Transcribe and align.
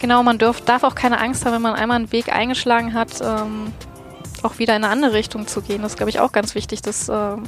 Genau, 0.00 0.22
man 0.22 0.38
dürf, 0.38 0.60
darf 0.60 0.84
auch 0.84 0.94
keine 0.94 1.20
Angst 1.20 1.44
haben, 1.44 1.54
wenn 1.54 1.62
man 1.62 1.74
einmal 1.74 1.96
einen 1.96 2.12
Weg 2.12 2.32
eingeschlagen 2.32 2.94
hat, 2.94 3.20
ähm, 3.20 3.72
auch 4.42 4.58
wieder 4.58 4.76
in 4.76 4.84
eine 4.84 4.92
andere 4.92 5.12
Richtung 5.12 5.46
zu 5.46 5.60
gehen. 5.60 5.82
Das 5.82 5.92
ist, 5.92 5.96
glaube 5.96 6.10
ich, 6.10 6.20
auch 6.20 6.32
ganz 6.32 6.54
wichtig. 6.54 6.82
Das 6.82 7.08
ähm, 7.08 7.42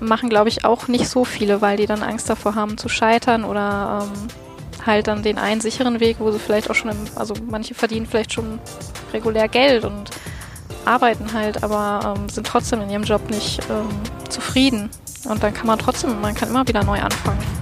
machen, 0.00 0.28
glaube 0.28 0.48
ich, 0.48 0.64
auch 0.64 0.88
nicht 0.88 1.08
so 1.08 1.24
viele, 1.24 1.60
weil 1.60 1.76
die 1.76 1.86
dann 1.86 2.02
Angst 2.02 2.30
davor 2.30 2.54
haben 2.54 2.78
zu 2.78 2.88
scheitern 2.88 3.44
oder 3.44 4.02
ähm, 4.02 4.28
halt 4.86 5.08
dann 5.08 5.22
den 5.22 5.38
einen 5.38 5.60
sicheren 5.60 5.98
Weg, 6.00 6.16
wo 6.20 6.30
sie 6.30 6.38
vielleicht 6.38 6.70
auch 6.70 6.74
schon, 6.74 6.90
im, 6.90 6.98
also 7.16 7.34
manche 7.50 7.74
verdienen 7.74 8.06
vielleicht 8.06 8.32
schon 8.32 8.60
regulär 9.12 9.48
Geld 9.48 9.84
und 9.84 10.10
arbeiten 10.84 11.32
halt, 11.32 11.62
aber 11.62 12.14
ähm, 12.16 12.28
sind 12.28 12.46
trotzdem 12.46 12.80
in 12.82 12.90
ihrem 12.90 13.02
Job 13.02 13.28
nicht 13.30 13.60
ähm, 13.70 13.88
zufrieden. 14.28 14.90
Und 15.24 15.42
dann 15.42 15.52
kann 15.52 15.66
man 15.66 15.78
trotzdem, 15.78 16.20
man 16.20 16.34
kann 16.34 16.48
immer 16.48 16.66
wieder 16.66 16.84
neu 16.84 17.00
anfangen. 17.00 17.57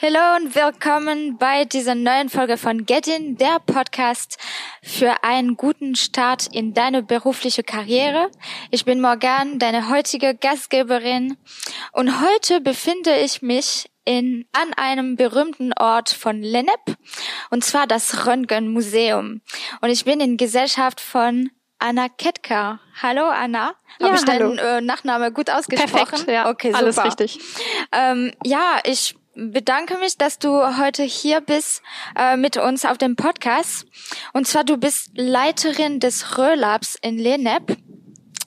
Hallo 0.00 0.36
und 0.36 0.54
willkommen 0.54 1.38
bei 1.38 1.64
dieser 1.64 1.96
neuen 1.96 2.28
Folge 2.28 2.56
von 2.56 2.86
Getin, 2.86 3.36
der 3.36 3.58
Podcast 3.58 4.38
für 4.80 5.24
einen 5.24 5.56
guten 5.56 5.96
Start 5.96 6.46
in 6.54 6.72
deine 6.72 7.02
berufliche 7.02 7.64
Karriere. 7.64 8.30
Ich 8.70 8.84
bin 8.84 9.00
Morgan, 9.00 9.58
deine 9.58 9.88
heutige 9.88 10.36
Gastgeberin 10.36 11.36
und 11.90 12.20
heute 12.20 12.60
befinde 12.60 13.16
ich 13.16 13.42
mich 13.42 13.90
in, 14.04 14.46
an 14.52 14.72
einem 14.74 15.16
berühmten 15.16 15.72
Ort 15.72 16.10
von 16.10 16.42
Lennep 16.42 16.96
und 17.50 17.64
zwar 17.64 17.88
das 17.88 18.24
Röntgen 18.24 18.72
Museum 18.72 19.40
und 19.80 19.90
ich 19.90 20.04
bin 20.04 20.20
in 20.20 20.36
Gesellschaft 20.36 21.00
von 21.00 21.50
Anna 21.80 22.08
Ketka. 22.08 22.78
Hallo 23.02 23.24
Anna. 23.24 23.74
Ja, 23.98 24.06
Habe 24.06 24.16
ich 24.16 24.26
hallo. 24.28 24.54
deinen 24.54 24.58
äh, 24.58 24.80
Nachname 24.80 25.32
gut 25.32 25.50
ausgesprochen? 25.50 25.92
Perfekt, 25.92 26.30
ja, 26.30 26.48
okay, 26.48 26.72
alles 26.72 26.94
super. 26.94 27.08
richtig. 27.08 27.40
Ähm, 27.92 28.32
ja, 28.44 28.78
ich 28.84 29.16
bedanke 29.38 29.96
mich, 29.98 30.18
dass 30.18 30.38
du 30.38 30.78
heute 30.78 31.02
hier 31.04 31.40
bist 31.40 31.82
äh, 32.16 32.36
mit 32.36 32.56
uns 32.56 32.84
auf 32.84 32.98
dem 32.98 33.14
Podcast. 33.16 33.86
Und 34.32 34.46
zwar, 34.48 34.64
du 34.64 34.76
bist 34.76 35.10
Leiterin 35.14 36.00
des 36.00 36.36
Röhlabs 36.38 36.96
in 37.00 37.18
Lenep. 37.18 37.76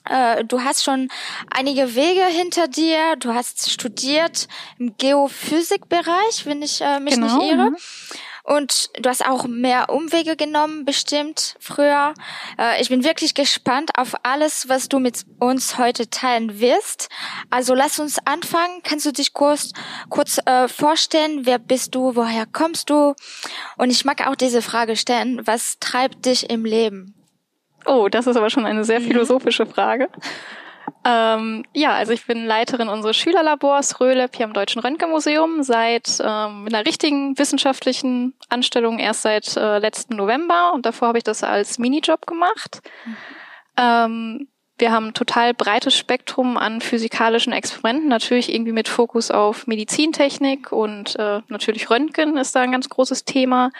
Äh, 0.08 0.44
du 0.44 0.60
hast 0.62 0.84
schon 0.84 1.08
einige 1.50 1.94
Wege 1.94 2.24
hinter 2.26 2.68
dir. 2.68 3.16
Du 3.18 3.32
hast 3.34 3.70
studiert 3.70 4.48
im 4.78 4.94
Geophysikbereich, 4.98 6.44
wenn 6.44 6.60
ich 6.62 6.80
äh, 6.80 7.00
mich 7.00 7.14
Genau, 7.14 7.38
nicht 7.38 7.50
irre. 7.52 7.70
mhm. 7.70 7.76
Und 8.52 8.90
du 9.00 9.08
hast 9.08 9.24
auch 9.26 9.46
mehr 9.46 9.88
Umwege 9.88 10.36
genommen, 10.36 10.84
bestimmt 10.84 11.56
früher. 11.58 12.12
Äh, 12.58 12.82
ich 12.82 12.90
bin 12.90 13.02
wirklich 13.02 13.34
gespannt 13.34 13.92
auf 13.96 14.14
alles, 14.24 14.68
was 14.68 14.90
du 14.90 14.98
mit 14.98 15.24
uns 15.38 15.78
heute 15.78 16.10
teilen 16.10 16.60
wirst. 16.60 17.08
Also 17.48 17.74
lass 17.74 17.98
uns 17.98 18.18
anfangen. 18.26 18.82
Kannst 18.82 19.06
du 19.06 19.12
dich 19.12 19.32
kurz, 19.32 19.72
kurz 20.10 20.38
äh, 20.44 20.68
vorstellen? 20.68 21.46
Wer 21.46 21.58
bist 21.58 21.94
du? 21.94 22.14
Woher 22.14 22.44
kommst 22.44 22.90
du? 22.90 23.14
Und 23.78 23.90
ich 23.90 24.04
mag 24.04 24.26
auch 24.26 24.36
diese 24.36 24.60
Frage 24.60 24.96
stellen. 24.96 25.40
Was 25.46 25.78
treibt 25.80 26.26
dich 26.26 26.50
im 26.50 26.66
Leben? 26.66 27.14
Oh, 27.86 28.08
das 28.10 28.26
ist 28.26 28.36
aber 28.36 28.50
schon 28.50 28.66
eine 28.66 28.84
sehr 28.84 29.00
Mhm. 29.00 29.04
philosophische 29.04 29.64
Frage. 29.64 30.08
Ähm, 31.04 31.64
ja, 31.74 31.94
also 31.94 32.12
ich 32.12 32.26
bin 32.26 32.46
Leiterin 32.46 32.88
unseres 32.88 33.16
Schülerlabors 33.16 34.00
Röhlep 34.00 34.36
hier 34.36 34.46
am 34.46 34.52
Deutschen 34.52 34.80
Röntgenmuseum 34.80 35.64
seit 35.64 36.20
ähm, 36.20 36.66
einer 36.66 36.86
richtigen 36.86 37.36
wissenschaftlichen 37.38 38.34
Anstellung 38.48 39.00
erst 39.00 39.22
seit 39.22 39.56
äh, 39.56 39.78
letzten 39.78 40.14
November 40.14 40.72
und 40.72 40.86
davor 40.86 41.08
habe 41.08 41.18
ich 41.18 41.24
das 41.24 41.42
als 41.42 41.78
Minijob 41.78 42.26
gemacht. 42.26 42.82
Ähm, 43.76 44.46
wir 44.78 44.92
haben 44.92 45.08
ein 45.08 45.14
total 45.14 45.54
breites 45.54 45.96
Spektrum 45.96 46.56
an 46.56 46.80
physikalischen 46.80 47.52
Experimenten, 47.52 48.08
natürlich 48.08 48.52
irgendwie 48.52 48.72
mit 48.72 48.88
Fokus 48.88 49.32
auf 49.32 49.66
Medizintechnik 49.66 50.70
und 50.70 51.16
äh, 51.18 51.40
natürlich 51.48 51.90
Röntgen 51.90 52.36
ist 52.36 52.54
da 52.54 52.60
ein 52.60 52.72
ganz 52.72 52.88
großes 52.88 53.24
Thema. 53.24 53.70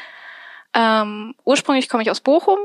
Ähm, 0.74 1.34
ursprünglich 1.44 1.88
komme 1.88 2.02
ich 2.02 2.10
aus 2.10 2.20
Bochum, 2.20 2.58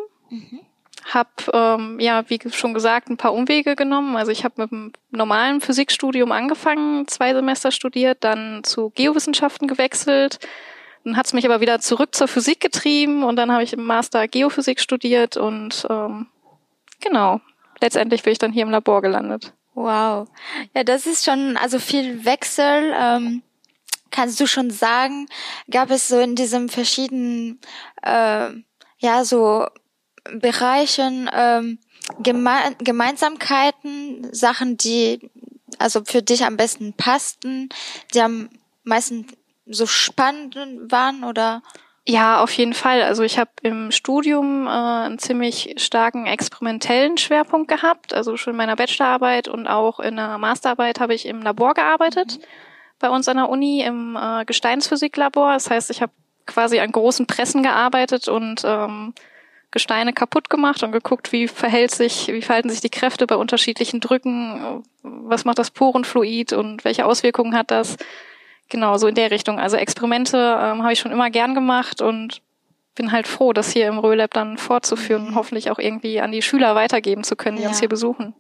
habe 1.13 1.29
ähm, 1.53 1.99
ja 1.99 2.23
wie 2.29 2.39
schon 2.51 2.73
gesagt 2.73 3.09
ein 3.09 3.17
paar 3.17 3.33
Umwege 3.33 3.75
genommen. 3.75 4.17
Also 4.17 4.31
ich 4.31 4.43
habe 4.43 4.61
mit 4.61 4.71
dem 4.71 4.93
normalen 5.11 5.61
Physikstudium 5.61 6.31
angefangen, 6.31 7.07
zwei 7.07 7.33
Semester 7.33 7.71
studiert, 7.71 8.23
dann 8.23 8.63
zu 8.63 8.91
Geowissenschaften 8.91 9.67
gewechselt. 9.67 10.39
Dann 11.03 11.15
hat 11.15 11.25
es 11.25 11.33
mich 11.33 11.45
aber 11.45 11.61
wieder 11.61 11.79
zurück 11.79 12.13
zur 12.15 12.27
Physik 12.27 12.59
getrieben 12.59 13.23
und 13.23 13.37
dann 13.37 13.51
habe 13.51 13.63
ich 13.63 13.73
im 13.73 13.85
Master 13.85 14.27
Geophysik 14.27 14.79
studiert 14.79 15.37
und 15.37 15.87
ähm, 15.89 16.27
genau 16.99 17.39
letztendlich 17.81 18.23
bin 18.23 18.33
ich 18.33 18.39
dann 18.39 18.51
hier 18.51 18.63
im 18.63 18.69
Labor 18.69 19.01
gelandet. 19.01 19.53
Wow. 19.73 20.27
Ja, 20.73 20.83
das 20.83 21.05
ist 21.05 21.25
schon 21.25 21.57
also 21.57 21.79
viel 21.79 22.25
Wechsel. 22.25 22.93
Ähm, 22.99 23.43
kannst 24.11 24.39
du 24.39 24.47
schon 24.47 24.71
sagen, 24.71 25.27
gab 25.69 25.91
es 25.91 26.07
so 26.07 26.19
in 26.19 26.35
diesem 26.35 26.69
verschiedenen, 26.69 27.59
äh, 28.01 28.49
ja, 28.97 29.23
so 29.23 29.67
Bereichen 30.33 31.29
ähm, 31.33 31.79
Geme 32.19 32.75
Gemeinsamkeiten, 32.79 34.27
Sachen, 34.33 34.77
die 34.77 35.29
also 35.79 36.01
für 36.05 36.21
dich 36.21 36.45
am 36.45 36.57
besten 36.57 36.93
passten, 36.93 37.69
die 38.13 38.21
am 38.21 38.49
meisten 38.83 39.27
so 39.65 39.85
spannend 39.85 40.55
waren 40.89 41.23
oder? 41.23 41.61
Ja, 42.09 42.41
auf 42.41 42.51
jeden 42.53 42.73
Fall. 42.73 43.01
Also 43.01 43.23
ich 43.23 43.37
habe 43.37 43.51
im 43.63 43.91
Studium 43.91 44.65
äh, 44.65 44.69
einen 44.69 45.19
ziemlich 45.19 45.75
starken 45.75 46.25
experimentellen 46.25 47.17
Schwerpunkt 47.17 47.67
gehabt. 47.67 48.13
Also 48.13 48.37
schon 48.37 48.51
in 48.51 48.57
meiner 48.57 48.77
Bachelorarbeit 48.77 49.49
und 49.49 49.67
auch 49.67 49.99
in 49.99 50.15
der 50.15 50.37
Masterarbeit 50.37 51.01
habe 51.01 51.13
ich 51.13 51.25
im 51.25 51.41
Labor 51.41 51.73
gearbeitet. 51.73 52.39
Bei 52.99 53.09
uns 53.09 53.27
an 53.27 53.35
der 53.35 53.49
Uni 53.49 53.81
im 53.81 54.15
äh, 54.15 54.45
Gesteinsphysiklabor. 54.45 55.51
Das 55.51 55.69
heißt, 55.69 55.89
ich 55.89 56.01
habe 56.01 56.13
quasi 56.45 56.79
an 56.79 56.93
großen 56.93 57.27
Pressen 57.27 57.61
gearbeitet 57.61 58.29
und 58.29 58.61
ähm, 58.63 59.13
Gesteine 59.77 60.11
kaputt 60.11 60.49
gemacht 60.49 60.81
und 60.81 60.91
geguckt, 60.91 61.31
wie 61.31 61.47
verhält 61.47 61.91
sich, 61.91 62.29
wie 62.29 62.41
verhalten 62.41 62.71
sich 62.71 62.81
die 62.81 62.89
Kräfte 62.89 63.27
bei 63.27 63.35
unterschiedlichen 63.35 63.99
Drücken, 63.99 64.83
was 65.03 65.45
macht 65.45 65.59
das 65.59 65.69
Porenfluid 65.69 66.51
und 66.53 66.83
welche 66.83 67.05
Auswirkungen 67.05 67.55
hat 67.55 67.69
das. 67.69 67.95
Genau, 68.69 68.97
so 68.97 69.05
in 69.07 69.13
der 69.13 69.29
Richtung. 69.29 69.59
Also 69.59 69.77
Experimente 69.77 70.37
ähm, 70.37 70.81
habe 70.81 70.93
ich 70.93 70.99
schon 70.99 71.11
immer 71.11 71.29
gern 71.29 71.53
gemacht 71.53 72.01
und 72.01 72.41
bin 72.95 73.11
halt 73.11 73.27
froh, 73.27 73.53
das 73.53 73.71
hier 73.71 73.87
im 73.87 73.99
Röhlab 73.99 74.33
dann 74.33 74.57
fortzuführen 74.57 75.27
und 75.27 75.35
hoffentlich 75.35 75.69
auch 75.69 75.77
irgendwie 75.77 76.21
an 76.21 76.31
die 76.31 76.41
Schüler 76.41 76.73
weitergeben 76.73 77.23
zu 77.23 77.35
können, 77.35 77.57
die 77.57 77.63
Ja. 77.63 77.69
uns 77.69 77.79
hier 77.79 77.87
besuchen. 77.87 78.33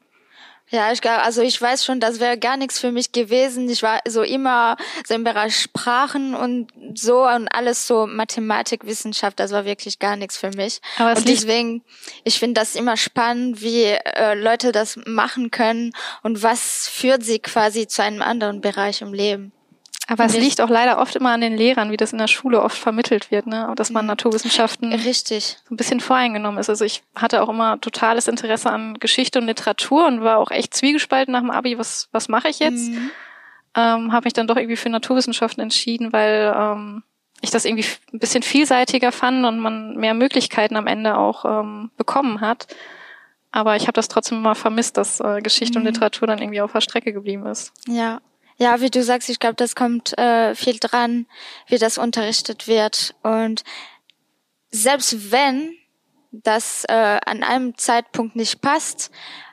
Ja, 0.69 0.91
ich 0.91 0.99
glaube, 0.99 1.21
also 1.21 1.41
ich 1.41 1.61
weiß 1.61 1.85
schon, 1.85 2.01
das 2.01 2.19
wäre 2.19 2.37
gar 2.37 2.57
nichts 2.57 2.77
für 2.77 2.91
mich 2.91 3.13
gewesen. 3.13 3.69
Ich 3.69 3.83
war 3.83 4.01
so 4.05 4.21
immer 4.21 4.75
so 5.07 5.13
im 5.13 5.23
Bereich 5.23 5.57
Sprachen 5.57 6.35
und 6.35 6.71
so 6.93 7.25
und 7.25 7.47
alles 7.47 7.87
so 7.87 8.05
Mathematik, 8.05 8.85
Wissenschaft, 8.85 9.39
das 9.39 9.51
war 9.51 9.63
wirklich 9.63 9.99
gar 9.99 10.17
nichts 10.17 10.35
für 10.35 10.49
mich. 10.49 10.81
Aber 10.97 11.17
und 11.17 11.27
deswegen, 11.27 11.83
ich 12.25 12.37
finde 12.37 12.59
das 12.59 12.75
immer 12.75 12.97
spannend, 12.97 13.61
wie 13.61 13.83
äh, 13.83 14.33
Leute 14.33 14.73
das 14.73 14.99
machen 15.05 15.51
können 15.51 15.93
und 16.21 16.43
was 16.43 16.89
führt 16.89 17.23
sie 17.23 17.39
quasi 17.39 17.87
zu 17.87 18.03
einem 18.03 18.21
anderen 18.21 18.59
Bereich 18.59 19.01
im 19.01 19.13
Leben. 19.13 19.53
Aber 20.09 20.23
es 20.23 20.37
liegt 20.37 20.61
auch 20.61 20.69
leider 20.69 20.99
oft 20.99 21.17
immer 21.17 21.31
an 21.31 21.41
den 21.41 21.57
Lehrern, 21.57 21.91
wie 21.91 21.97
das 21.97 22.13
in 22.13 22.17
der 22.17 22.27
Schule 22.27 22.61
oft 22.61 22.77
vermittelt 22.77 23.29
wird, 23.29 23.45
ne? 23.45 23.73
dass 23.75 23.89
man 23.89 24.05
Naturwissenschaften 24.05 24.93
Richtig. 24.93 25.57
so 25.67 25.73
ein 25.73 25.77
bisschen 25.77 25.99
voreingenommen 25.99 26.59
ist. 26.59 26.69
Also 26.69 26.85
ich 26.85 27.03
hatte 27.13 27.43
auch 27.43 27.49
immer 27.49 27.79
totales 27.81 28.29
Interesse 28.29 28.69
an 28.69 28.95
Geschichte 28.99 29.37
und 29.39 29.47
Literatur 29.47 30.07
und 30.07 30.21
war 30.21 30.37
auch 30.37 30.49
echt 30.49 30.73
zwiegespalten 30.73 31.33
nach 31.33 31.41
dem 31.41 31.51
Abi, 31.51 31.77
was, 31.77 32.07
was 32.13 32.29
mache 32.29 32.47
ich 32.47 32.59
jetzt? 32.59 32.89
Mhm. 32.89 33.11
Ähm, 33.75 34.13
habe 34.13 34.25
mich 34.25 34.33
dann 34.33 34.47
doch 34.47 34.55
irgendwie 34.55 34.77
für 34.77 34.89
Naturwissenschaften 34.89 35.61
entschieden, 35.61 36.13
weil 36.13 36.53
ähm, 36.55 37.03
ich 37.41 37.51
das 37.51 37.65
irgendwie 37.65 37.85
ein 38.13 38.19
bisschen 38.19 38.43
vielseitiger 38.43 39.11
fand 39.11 39.45
und 39.45 39.59
man 39.59 39.97
mehr 39.97 40.13
Möglichkeiten 40.13 40.77
am 40.77 40.87
Ende 40.87 41.17
auch 41.17 41.43
ähm, 41.45 41.91
bekommen 41.97 42.39
hat. 42.39 42.67
Aber 43.51 43.75
ich 43.75 43.83
habe 43.83 43.93
das 43.93 44.07
trotzdem 44.07 44.39
immer 44.39 44.55
vermisst, 44.55 44.97
dass 44.97 45.19
äh, 45.19 45.41
Geschichte 45.41 45.79
und 45.79 45.85
Literatur 45.85 46.27
dann 46.27 46.39
irgendwie 46.39 46.61
auf 46.61 46.71
der 46.71 46.81
Strecke 46.81 47.11
geblieben 47.11 47.45
ist. 47.45 47.73
Ja. 47.87 48.21
Ja, 48.57 48.81
wie 48.81 48.89
du 48.89 49.03
sagst, 49.03 49.29
ich 49.29 49.39
glaube, 49.39 49.55
das 49.55 49.75
kommt 49.75 50.17
äh, 50.17 50.55
viel 50.55 50.79
dran, 50.79 51.27
wie 51.67 51.77
das 51.77 51.97
unterrichtet 51.97 52.67
wird. 52.67 53.15
Und 53.21 53.63
selbst 54.71 55.31
wenn 55.31 55.75
das 56.31 56.83
äh, 56.89 57.19
an 57.25 57.43
einem 57.43 57.77
Zeitpunkt 57.77 58.35
nicht 58.35 58.61
passt, 58.61 59.11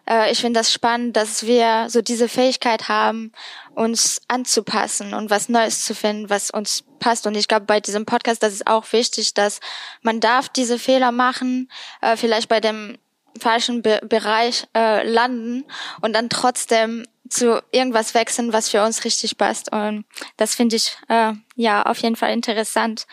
äh, 0.08 0.32
ich 0.32 0.40
finde 0.40 0.60
das 0.60 0.72
spannend, 0.72 1.16
dass 1.16 1.46
wir 1.46 1.86
so 1.88 2.02
diese 2.02 2.28
Fähigkeit 2.28 2.88
haben, 2.88 3.32
uns 3.74 4.22
anzupassen 4.28 5.12
und 5.14 5.30
was 5.30 5.48
Neues 5.48 5.84
zu 5.84 5.94
finden, 5.94 6.30
was 6.30 6.50
uns 6.50 6.84
passt. 6.98 7.26
Und 7.26 7.36
ich 7.36 7.48
glaube, 7.48 7.66
bei 7.66 7.80
diesem 7.80 8.06
Podcast, 8.06 8.42
das 8.42 8.54
ist 8.54 8.66
auch 8.66 8.92
wichtig, 8.92 9.34
dass 9.34 9.60
man 10.02 10.20
darf 10.20 10.48
diese 10.48 10.78
Fehler 10.78 11.12
machen, 11.12 11.70
äh, 12.00 12.16
vielleicht 12.16 12.48
bei 12.48 12.60
dem 12.60 12.98
falschen 13.38 13.82
Be 13.82 14.00
Bereich 14.04 14.66
äh, 14.74 15.06
landen 15.06 15.64
und 16.00 16.14
dann 16.14 16.28
trotzdem 16.28 17.04
zu 17.28 17.62
irgendwas 17.72 18.14
wechseln, 18.14 18.52
was 18.52 18.68
für 18.70 18.84
uns 18.84 19.04
richtig 19.04 19.38
passt. 19.38 19.72
Und 19.72 20.04
das 20.36 20.54
finde 20.54 20.76
ich 20.76 20.96
äh, 21.08 21.32
ja 21.56 21.82
auf 21.82 21.98
jeden 21.98 22.16
Fall 22.16 22.32
interessant. 22.32 23.06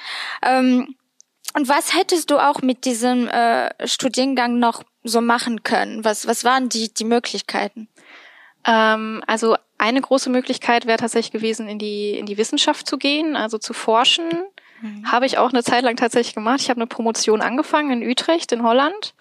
Ähm, 0.43 0.95
und 1.53 1.67
was 1.67 1.95
hättest 1.95 2.31
du 2.31 2.37
auch 2.37 2.61
mit 2.61 2.85
diesem 2.85 3.27
äh, 3.27 3.69
Studiengang 3.87 4.59
noch 4.59 4.83
so 5.03 5.21
machen 5.21 5.63
können? 5.63 6.03
Was 6.05 6.27
was 6.27 6.43
waren 6.43 6.69
die 6.69 6.93
die 6.93 7.03
Möglichkeiten? 7.03 7.87
Ähm, 8.65 9.23
also 9.27 9.55
eine 9.77 10.01
große 10.01 10.29
Möglichkeit 10.29 10.85
wäre 10.85 10.99
tatsächlich 10.99 11.31
gewesen, 11.31 11.67
in 11.67 11.79
die, 11.79 12.11
in 12.11 12.25
die 12.25 12.37
Wissenschaft 12.37 12.87
zu 12.87 12.97
gehen, 12.97 13.35
also 13.35 13.57
zu 13.57 13.73
forschen. 13.73 14.29
Mhm. 14.81 15.11
Habe 15.11 15.25
ich 15.25 15.37
auch 15.37 15.49
eine 15.51 15.63
Zeit 15.63 15.83
lang 15.83 15.95
tatsächlich 15.95 16.35
gemacht. 16.35 16.61
Ich 16.61 16.69
habe 16.69 16.79
eine 16.79 16.87
Promotion 16.87 17.41
angefangen 17.41 18.01
in 18.01 18.07
Utrecht 18.07 18.51
in 18.51 18.63
Holland. 18.63 19.15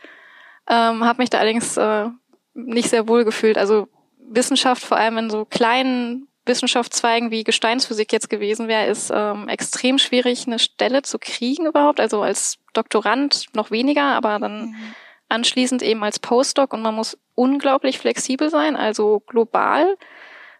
Ähm, 0.68 1.04
habe 1.04 1.22
mich 1.22 1.30
da 1.30 1.38
allerdings 1.38 1.76
äh, 1.76 2.08
nicht 2.54 2.90
sehr 2.90 3.08
wohl 3.08 3.24
gefühlt. 3.24 3.56
Also 3.56 3.88
Wissenschaft, 4.30 4.82
vor 4.82 4.96
allem 4.96 5.18
in 5.18 5.30
so 5.30 5.44
kleinen 5.44 6.28
Wissenschaftszweigen 6.46 7.30
wie 7.30 7.44
Gesteinsphysik 7.44 8.12
jetzt 8.12 8.30
gewesen 8.30 8.68
wäre, 8.68 8.86
ist 8.86 9.12
ähm, 9.14 9.48
extrem 9.48 9.98
schwierig, 9.98 10.46
eine 10.46 10.58
Stelle 10.58 11.02
zu 11.02 11.18
kriegen 11.18 11.66
überhaupt. 11.66 12.00
Also 12.00 12.22
als 12.22 12.58
Doktorand 12.72 13.46
noch 13.54 13.70
weniger, 13.70 14.14
aber 14.14 14.38
dann 14.38 14.66
mhm. 14.66 14.94
anschließend 15.28 15.82
eben 15.82 16.02
als 16.02 16.18
Postdoc 16.18 16.72
und 16.72 16.82
man 16.82 16.94
muss 16.94 17.18
unglaublich 17.34 17.98
flexibel 17.98 18.50
sein, 18.50 18.76
also 18.76 19.22
global. 19.26 19.96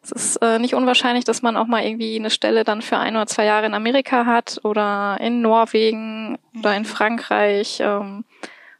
Es 0.03 0.13
ist 0.13 0.37
äh, 0.37 0.59
nicht 0.59 0.75
unwahrscheinlich, 0.75 1.25
dass 1.25 1.43
man 1.43 1.57
auch 1.57 1.67
mal 1.67 1.85
irgendwie 1.85 2.17
eine 2.17 2.31
Stelle 2.31 2.65
dann 2.65 2.81
für 2.81 2.97
ein 2.97 3.17
oder 3.17 3.27
zwei 3.27 3.45
Jahre 3.45 3.67
in 3.67 3.75
Amerika 3.75 4.25
hat 4.25 4.61
oder 4.65 5.19
in 5.21 5.43
Norwegen 5.43 6.39
mhm. 6.53 6.61
oder 6.61 6.75
in 6.75 6.83
mhm. 6.83 6.87
Frankreich. 6.87 7.81
Ähm, 7.81 8.25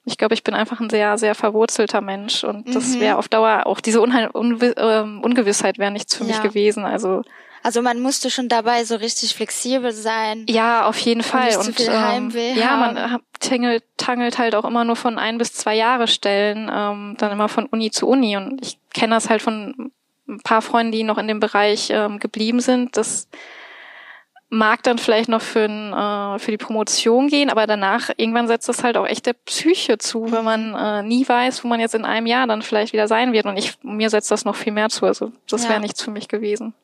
ich 0.05 0.19
glaube, 0.19 0.35
ich 0.35 0.45
bin 0.45 0.55
einfach 0.55 0.81
ein 0.81 0.91
sehr, 0.91 1.19
sehr 1.19 1.35
verwurzelter 1.35 2.01
Mensch 2.01 2.45
und 2.45 2.67
mhm. 2.67 2.73
das 2.73 2.99
wäre 2.99 3.17
auf 3.17 3.29
Dauer 3.29 3.67
auch 3.67 3.81
diese 3.81 4.01
Unheil 4.01 4.29
Unwi 4.29 4.73
ähm, 4.77 5.21
Ungewissheit 5.23 5.79
wäre 5.79 5.91
nichts 5.91 6.15
für 6.15 6.25
ja. 6.25 6.31
mich 6.31 6.43
gewesen. 6.43 6.85
Also 6.85 7.23
also 7.63 7.83
man 7.83 8.01
musste 8.01 8.31
schon 8.31 8.49
dabei 8.49 8.85
so 8.85 8.97
richtig 8.97 9.35
flexibel 9.35 9.93
sein. 9.93 10.47
Ja, 10.49 10.87
auf 10.87 10.99
jeden 10.99 11.23
Fall. 11.23 11.57
Und, 11.59 11.69
und 11.69 11.81
ähm, 11.81 12.33
ja, 12.55 12.77
man 12.77 13.21
tangelt, 13.39 13.85
tangelt 13.99 14.39
halt 14.39 14.55
auch 14.55 14.65
immer 14.65 14.85
nur 14.85 14.97
von 14.97 15.19
ein 15.19 15.37
bis 15.37 15.53
zwei 15.53 15.77
Jahre 15.77 16.09
Stellen, 16.09 16.71
ähm, 16.75 17.17
dann 17.19 17.33
immer 17.33 17.49
von 17.49 17.67
Uni 17.67 17.91
zu 17.91 18.09
Uni. 18.09 18.37
Und 18.37 18.65
ich 18.65 18.79
kenne 18.95 19.15
das 19.15 19.29
halt 19.29 19.43
von 19.43 19.93
ein 20.27 20.41
paar 20.41 20.63
Freunden, 20.63 20.93
die 20.93 21.03
noch 21.03 21.19
in 21.19 21.29
dem 21.29 21.41
Bereich 21.41 21.91
ähm, 21.91 22.19
geblieben 22.19 22.61
sind. 22.61 22.97
Das 22.97 23.29
mag 24.51 24.83
dann 24.83 24.99
vielleicht 24.99 25.29
noch 25.29 25.41
für, 25.41 25.65
ein, 25.65 25.93
äh, 25.93 26.39
für 26.41 26.51
die 26.51 26.59
Promotion 26.59 27.29
gehen, 27.29 27.51
aber 27.51 27.67
danach 27.67 28.11
irgendwann 28.17 28.49
setzt 28.49 28.69
das 28.69 28.83
halt 28.83 28.97
auch 28.97 29.07
echt 29.07 29.27
der 29.27 29.33
Psyche 29.33 29.97
zu, 29.99 30.31
wenn 30.33 30.45
man 30.45 30.75
äh, 30.75 31.03
nie 31.03 31.27
weiß, 31.27 31.65
wo 31.65 31.69
man 31.69 31.81
jetzt 31.81 31.95
in 31.95 32.05
einem 32.05 32.27
Jahr 32.27 32.47
dann 32.49 32.63
vielleicht 32.63 32.93
wieder 32.93 33.09
sein 33.09 33.33
wird. 33.33 33.47
Und 33.47 33.57
ich 33.57 33.79
mir 33.83 34.11
setzt 34.11 34.31
das 34.31 34.45
noch 34.45 34.57
viel 34.57 34.73
mehr 34.73 34.89
zu. 34.89 35.07
Also 35.07 35.33
das 35.49 35.69
wäre 35.69 35.81
nichts 35.81 36.03
für 36.03 36.11
mich 36.11 36.29
gewesen. 36.29 36.75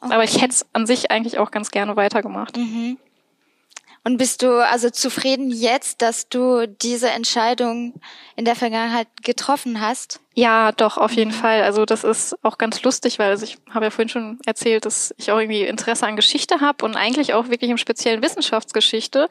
Okay. 0.00 0.14
Aber 0.14 0.24
ich 0.24 0.40
hätte 0.40 0.52
es 0.52 0.66
an 0.72 0.86
sich 0.86 1.10
eigentlich 1.10 1.38
auch 1.38 1.50
ganz 1.50 1.70
gerne 1.70 1.96
weitergemacht. 1.96 2.56
Mhm. 2.56 2.96
Und 4.06 4.18
bist 4.18 4.42
du 4.42 4.64
also 4.64 4.88
zufrieden 4.88 5.50
jetzt, 5.50 6.00
dass 6.00 6.28
du 6.28 6.68
diese 6.68 7.10
Entscheidung 7.10 7.92
in 8.36 8.44
der 8.44 8.54
Vergangenheit 8.54 9.08
getroffen 9.24 9.80
hast? 9.80 10.20
Ja, 10.34 10.70
doch, 10.70 10.96
auf 10.96 11.10
jeden 11.10 11.32
mhm. 11.32 11.34
Fall. 11.34 11.62
Also 11.64 11.84
das 11.84 12.04
ist 12.04 12.36
auch 12.44 12.56
ganz 12.56 12.80
lustig, 12.84 13.18
weil 13.18 13.30
also 13.30 13.42
ich 13.42 13.58
habe 13.68 13.86
ja 13.86 13.90
vorhin 13.90 14.08
schon 14.08 14.38
erzählt, 14.46 14.84
dass 14.84 15.12
ich 15.18 15.32
auch 15.32 15.40
irgendwie 15.40 15.62
Interesse 15.62 16.06
an 16.06 16.14
Geschichte 16.14 16.60
habe 16.60 16.84
und 16.84 16.94
eigentlich 16.94 17.34
auch 17.34 17.48
wirklich 17.48 17.68
im 17.68 17.78
speziellen 17.78 18.22
Wissenschaftsgeschichte. 18.22 19.28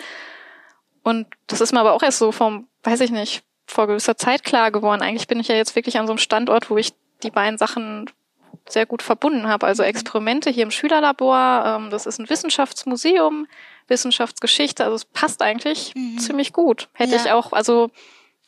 Und 1.03 1.27
das 1.47 1.61
ist 1.61 1.71
mir 1.71 1.79
aber 1.79 1.93
auch 1.93 2.03
erst 2.03 2.19
so 2.19 2.33
vom, 2.33 2.67
weiß 2.83 2.99
ich 2.99 3.11
nicht, 3.11 3.43
vor 3.67 3.87
gewisser 3.87 4.17
Zeit 4.17 4.43
klar 4.43 4.71
geworden. 4.71 5.01
Eigentlich 5.01 5.29
bin 5.29 5.39
ich 5.39 5.47
ja 5.47 5.55
jetzt 5.55 5.77
wirklich 5.77 5.99
an 5.99 6.05
so 6.05 6.11
einem 6.11 6.19
Standort, 6.19 6.69
wo 6.69 6.75
ich 6.75 6.91
die 7.23 7.31
beiden 7.31 7.57
Sachen 7.57 8.09
sehr 8.67 8.85
gut 8.85 9.01
verbunden 9.01 9.47
habe. 9.47 9.67
Also 9.67 9.83
mhm. 9.83 9.89
Experimente 9.89 10.49
hier 10.49 10.63
im 10.63 10.71
Schülerlabor, 10.71 11.63
ähm, 11.65 11.89
das 11.91 12.05
ist 12.05 12.19
ein 12.19 12.29
Wissenschaftsmuseum, 12.29 13.47
Wissenschaftsgeschichte, 13.87 14.83
also 14.83 14.95
es 14.95 15.05
passt 15.05 15.41
eigentlich 15.41 15.93
mhm. 15.95 16.17
ziemlich 16.19 16.53
gut. 16.53 16.89
Hätte 16.93 17.15
ja. 17.15 17.21
ich 17.21 17.31
auch, 17.31 17.53
also 17.53 17.89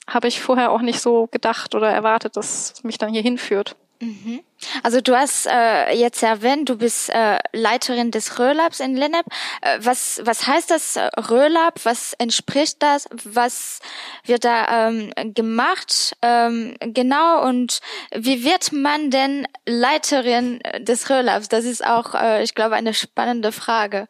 habe 0.08 0.28
ich 0.28 0.42
vorher 0.42 0.72
auch 0.72 0.82
nicht 0.82 1.02
so 1.02 1.28
gedacht 1.28 1.76
oder 1.76 1.90
erwartet, 1.90 2.38
dass 2.38 2.74
es 2.74 2.84
mich 2.84 2.98
dann 2.98 3.12
hier 3.12 3.22
hinführt. 3.22 3.76
Mhm. 4.00 4.44
Also 4.84 5.02
du 5.02 5.16
hast 5.16 5.48
äh, 5.48 5.92
jetzt 5.94 6.22
erwähnt, 6.22 6.70
du 6.70 6.78
bist 6.78 7.10
äh, 7.10 7.40
Leiterin 7.52 8.12
des 8.12 8.40
Röhlabs 8.40 8.80
in 8.80 8.96
Lennep. 8.96 9.26
Äh, 9.62 9.80
was, 9.82 10.22
was 10.24 10.48
heißt 10.48 10.70
das 10.70 10.96
äh, 10.96 11.10
Röhlab? 11.30 11.80
Was 11.84 12.14
entspricht 12.14 12.82
das? 12.84 13.08
Was 13.24 13.80
wird 14.24 14.46
da 14.46 14.88
ähm, 14.88 15.12
gemacht? 15.34 16.16
Ähm, 16.22 16.76
genau 16.80 17.44
und 17.48 17.80
wie 18.14 18.44
wird 18.44 18.72
man 18.72 19.10
denn 19.10 19.48
Leiterin 19.66 20.60
des 20.80 21.10
Röhlabs? 21.10 21.50
Das 21.50 21.66
ist 21.66 21.86
auch, 21.86 22.14
äh, 22.14 22.44
ich 22.44 22.56
glaube, 22.56 22.76
eine 22.76 22.94
spannende 22.94 23.52
Frage. 23.52 24.08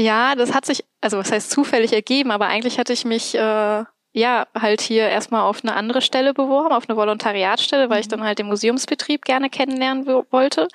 Ja, 0.00 0.34
das 0.34 0.54
hat 0.54 0.64
sich, 0.64 0.84
also 1.02 1.18
was 1.18 1.30
heißt 1.30 1.50
zufällig 1.50 1.92
ergeben, 1.92 2.30
aber 2.30 2.46
eigentlich 2.46 2.78
hatte 2.78 2.94
ich 2.94 3.04
mich 3.04 3.34
äh, 3.34 3.84
ja, 4.12 4.46
halt 4.58 4.80
hier 4.80 5.08
erstmal 5.08 5.42
auf 5.42 5.62
eine 5.62 5.74
andere 5.74 6.00
Stelle 6.00 6.32
beworben, 6.32 6.72
auf 6.72 6.88
eine 6.88 6.96
Volontariatstelle, 6.96 7.90
weil 7.90 7.98
mhm. 7.98 8.00
ich 8.00 8.08
dann 8.08 8.24
halt 8.24 8.38
den 8.38 8.46
Museumsbetrieb 8.46 9.26
gerne 9.26 9.50
kennenlernen 9.50 10.06
wollte. 10.30 10.68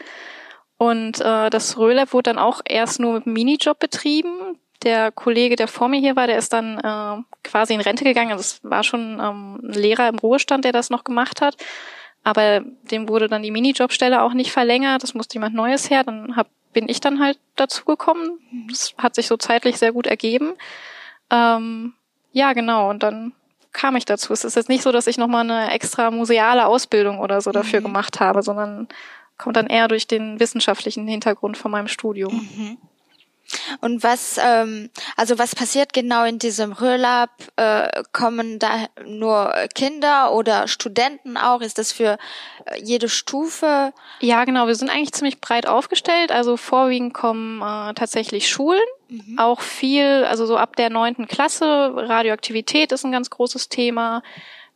Und 0.77 1.22
äh, 1.22 1.50
das 1.50 1.77
Röhlab 1.77 2.13
wurde 2.13 2.33
dann 2.33 2.38
auch 2.38 2.62
erst 2.66 3.00
nur 3.00 3.13
mit 3.13 3.25
einem 3.25 3.33
Minijob 3.33 3.80
betrieben. 3.80 4.60
Der 4.83 5.12
Kollege, 5.12 5.56
der 5.56 5.68
vor 5.68 5.88
mir 5.88 6.00
hier 6.00 6.16
war, 6.16 6.27
der 6.27 6.38
ist 6.38 6.54
dann 6.54 6.77
äh, 6.77 7.24
quasi 7.44 7.74
in 7.74 7.81
Rente 7.81 8.04
gegangen. 8.04 8.31
Also 8.31 8.42
es 8.42 8.60
war 8.63 8.83
schon 8.83 9.19
ähm, 9.19 9.60
ein 9.63 9.74
Lehrer 9.74 10.07
im 10.07 10.19
Ruhestand, 10.19 10.66
der 10.66 10.72
das 10.72 10.92
noch 10.92 11.04
gemacht 11.04 11.42
hat. 11.42 11.56
Aber 12.24 12.62
dem 12.92 13.07
wurde 13.10 13.27
dann 13.27 13.42
die 13.42 13.51
Minijobstelle 13.51 14.22
auch 14.22 14.33
nicht 14.33 14.51
verlängert. 14.51 15.01
Das 15.01 15.13
musste 15.13 15.36
jemand 15.36 15.56
Neues 15.56 15.89
her. 15.89 16.04
Dann 16.04 16.36
hab, 16.36 16.48
bin 16.75 16.89
ich 16.89 17.00
dann 17.00 17.22
halt 17.22 17.39
dazu 17.56 17.86
gekommen. 17.86 18.38
Das 18.69 18.94
hat 18.98 19.16
sich 19.16 19.27
so 19.27 19.38
zeitlich 19.38 19.77
sehr 19.77 19.94
gut 19.94 20.07
ergeben. 20.07 20.56
Ähm, 21.31 21.94
ja, 22.33 22.51
genau. 22.51 22.89
Und 22.89 23.01
dann 23.01 23.31
kam 23.72 23.95
ich 23.95 24.04
dazu. 24.04 24.33
Es 24.33 24.44
ist 24.44 24.57
jetzt 24.57 24.68
nicht 24.68 24.83
so, 24.83 24.92
dass 24.92 25.07
ich 25.07 25.18
nochmal 25.18 25.50
eine 25.50 25.72
extra 25.72 26.12
museale 26.12 26.66
Ausbildung 26.66 27.19
oder 27.19 27.39
so 27.39 27.54
dafür 27.54 27.80
mhm. 27.80 27.86
gemacht 27.86 28.19
habe, 28.19 28.44
sondern 28.44 28.89
kommt 29.38 29.56
dann 29.56 29.68
eher 29.68 29.88
durch 29.88 30.06
den 30.06 30.38
wissenschaftlichen 30.42 31.07
Hintergrund 31.07 31.57
von 31.57 31.72
meinem 31.72 31.88
Studium. 31.88 32.33
Mhm. 32.33 32.77
Und 33.81 34.03
was, 34.03 34.39
ähm, 34.42 34.89
also 35.15 35.38
was 35.38 35.56
passiert 35.56 35.94
genau 35.94 36.25
in 36.25 36.39
diesem 36.39 36.71
Röhlab? 36.71 37.30
Äh, 37.56 38.03
kommen 38.12 38.59
da 38.59 38.88
nur 39.06 39.53
Kinder 39.74 40.33
oder 40.33 40.68
Studenten 40.68 41.38
auch? 41.38 41.62
Ist 41.62 41.77
das 41.77 41.92
für 41.92 42.18
äh, 42.65 42.81
jede 42.81 43.09
Stufe? 43.09 43.94
Ja, 44.19 44.45
genau. 44.45 44.68
Wir 44.68 44.75
sind 44.75 44.89
eigentlich 44.89 45.13
ziemlich 45.13 45.42
breit 45.42 45.68
aufgestellt. 45.68 46.31
Also 46.31 46.57
vorwiegend 46.57 47.13
kommen 47.13 47.62
äh, 47.62 47.94
tatsächlich 47.94 48.50
Schulen. 48.50 48.80
Mhm. 49.09 49.38
Auch 49.38 49.62
viel, 49.62 50.25
also 50.25 50.45
so 50.45 50.57
ab 50.57 50.75
der 50.75 50.89
neunten 50.89 51.27
Klasse. 51.27 51.91
Radioaktivität 51.95 52.91
ist 52.91 53.06
ein 53.06 53.12
ganz 53.12 53.30
großes 53.30 53.69
Thema. 53.69 54.24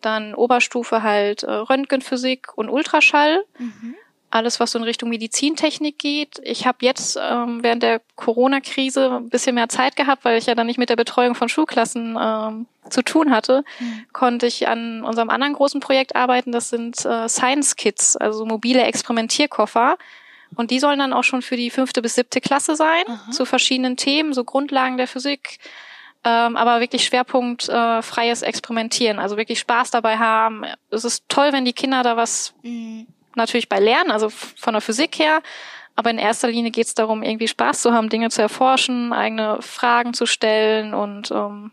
Dann 0.01 0.33
Oberstufe 0.33 1.03
halt 1.03 1.43
äh, 1.43 1.51
Röntgenphysik 1.51 2.49
und 2.55 2.69
Ultraschall. 2.69 3.43
Mhm 3.57 3.95
alles, 4.31 4.59
was 4.59 4.71
so 4.71 4.79
in 4.79 4.83
Richtung 4.83 5.09
Medizintechnik 5.09 5.97
geht. 5.97 6.39
Ich 6.43 6.67
habe 6.67 6.77
jetzt 6.81 7.17
ähm, 7.21 7.63
während 7.63 7.83
der 7.83 8.01
Corona-Krise 8.15 9.17
ein 9.17 9.29
bisschen 9.29 9.55
mehr 9.55 9.69
Zeit 9.69 9.95
gehabt, 9.95 10.25
weil 10.25 10.37
ich 10.37 10.45
ja 10.45 10.55
dann 10.55 10.67
nicht 10.67 10.77
mit 10.77 10.89
der 10.89 10.95
Betreuung 10.95 11.35
von 11.35 11.49
Schulklassen 11.49 12.17
ähm, 12.19 12.65
zu 12.89 13.01
tun 13.01 13.31
hatte, 13.31 13.63
mhm. 13.79 14.05
konnte 14.13 14.45
ich 14.45 14.67
an 14.67 15.03
unserem 15.03 15.29
anderen 15.29 15.53
großen 15.53 15.79
Projekt 15.79 16.15
arbeiten. 16.15 16.51
Das 16.51 16.69
sind 16.69 17.03
äh, 17.05 17.27
Science 17.27 17.75
Kits, 17.75 18.15
also 18.15 18.45
mobile 18.45 18.83
Experimentierkoffer. 18.83 19.97
Und 20.55 20.71
die 20.71 20.79
sollen 20.79 20.99
dann 20.99 21.13
auch 21.13 21.23
schon 21.23 21.41
für 21.41 21.55
die 21.55 21.69
fünfte 21.69 22.01
bis 22.01 22.15
siebte 22.15 22.41
Klasse 22.41 22.75
sein, 22.75 23.03
Aha. 23.07 23.31
zu 23.31 23.45
verschiedenen 23.45 23.97
Themen, 23.97 24.33
so 24.33 24.43
Grundlagen 24.43 24.97
der 24.97 25.07
Physik, 25.07 25.59
ähm, 26.23 26.57
aber 26.57 26.79
wirklich 26.79 27.05
Schwerpunkt 27.05 27.69
äh, 27.69 28.01
freies 28.01 28.41
Experimentieren, 28.41 29.19
also 29.19 29.37
wirklich 29.37 29.59
Spaß 29.59 29.91
dabei 29.91 30.17
haben. 30.17 30.65
Es 30.89 31.05
ist 31.05 31.23
toll, 31.29 31.53
wenn 31.53 31.65
die 31.65 31.73
Kinder 31.73 32.01
da 32.01 32.17
was 32.17 32.53
mhm 32.63 33.05
natürlich 33.39 33.69
bei 33.69 33.79
Lernen, 33.79 34.11
also 34.11 34.29
von 34.29 34.73
der 34.73 34.81
Physik 34.81 35.17
her. 35.17 35.41
Aber 35.95 36.11
in 36.11 36.17
erster 36.17 36.47
Linie 36.47 36.71
geht 36.71 36.85
es 36.85 36.93
darum, 36.93 37.23
irgendwie 37.23 37.47
Spaß 37.47 37.81
zu 37.81 37.91
haben, 37.91 38.09
Dinge 38.09 38.29
zu 38.29 38.41
erforschen, 38.41 39.11
eigene 39.11 39.61
Fragen 39.61 40.13
zu 40.13 40.25
stellen 40.25 40.93
und 40.93 41.31
ähm, 41.31 41.71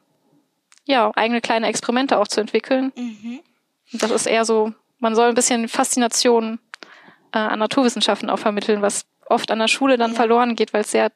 ja, 0.84 1.12
eigene 1.14 1.40
kleine 1.40 1.68
Experimente 1.68 2.18
auch 2.18 2.26
zu 2.26 2.40
entwickeln. 2.40 2.92
Mhm. 2.96 3.40
Das 3.92 4.10
ist 4.10 4.26
eher 4.26 4.44
so, 4.44 4.72
man 4.98 5.14
soll 5.14 5.28
ein 5.28 5.34
bisschen 5.34 5.68
Faszination 5.68 6.58
äh, 7.32 7.38
an 7.38 7.58
Naturwissenschaften 7.58 8.30
auch 8.30 8.38
vermitteln, 8.38 8.82
was 8.82 9.06
oft 9.28 9.50
an 9.50 9.58
der 9.58 9.68
Schule 9.68 9.96
dann 9.96 10.12
ja. 10.12 10.16
verloren 10.16 10.56
geht, 10.56 10.72
weil 10.72 10.80
es 10.80 10.90
sehr 10.90 11.12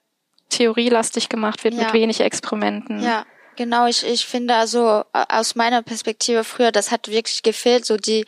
theorielastig 0.50 1.28
gemacht 1.28 1.64
wird 1.64 1.74
ja. 1.74 1.84
mit 1.84 1.92
wenig 1.92 2.20
Experimenten. 2.20 3.02
Ja. 3.02 3.24
Genau, 3.60 3.86
ich, 3.86 4.06
ich 4.06 4.24
finde 4.24 4.54
also 4.54 5.04
aus 5.12 5.54
meiner 5.54 5.82
Perspektive 5.82 6.44
früher, 6.44 6.72
das 6.72 6.90
hat 6.90 7.08
wirklich 7.08 7.42
gefehlt, 7.42 7.84
so 7.84 7.98
die 7.98 8.24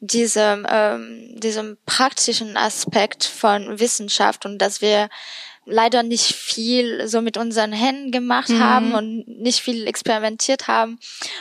diesem 0.00 0.66
ähm, 0.68 1.36
diesem 1.38 1.78
praktischen 1.86 2.56
Aspekt 2.56 3.22
von 3.22 3.78
Wissenschaft 3.78 4.44
und 4.44 4.58
dass 4.58 4.80
wir 4.80 5.08
leider 5.66 6.02
nicht 6.02 6.34
viel 6.34 7.06
so 7.06 7.20
mit 7.22 7.36
unseren 7.36 7.70
Händen 7.70 8.10
gemacht 8.10 8.48
mhm. 8.48 8.58
haben 8.58 8.94
und 8.94 9.28
nicht 9.28 9.60
viel 9.60 9.86
experimentiert 9.86 10.66
haben. 10.66 10.98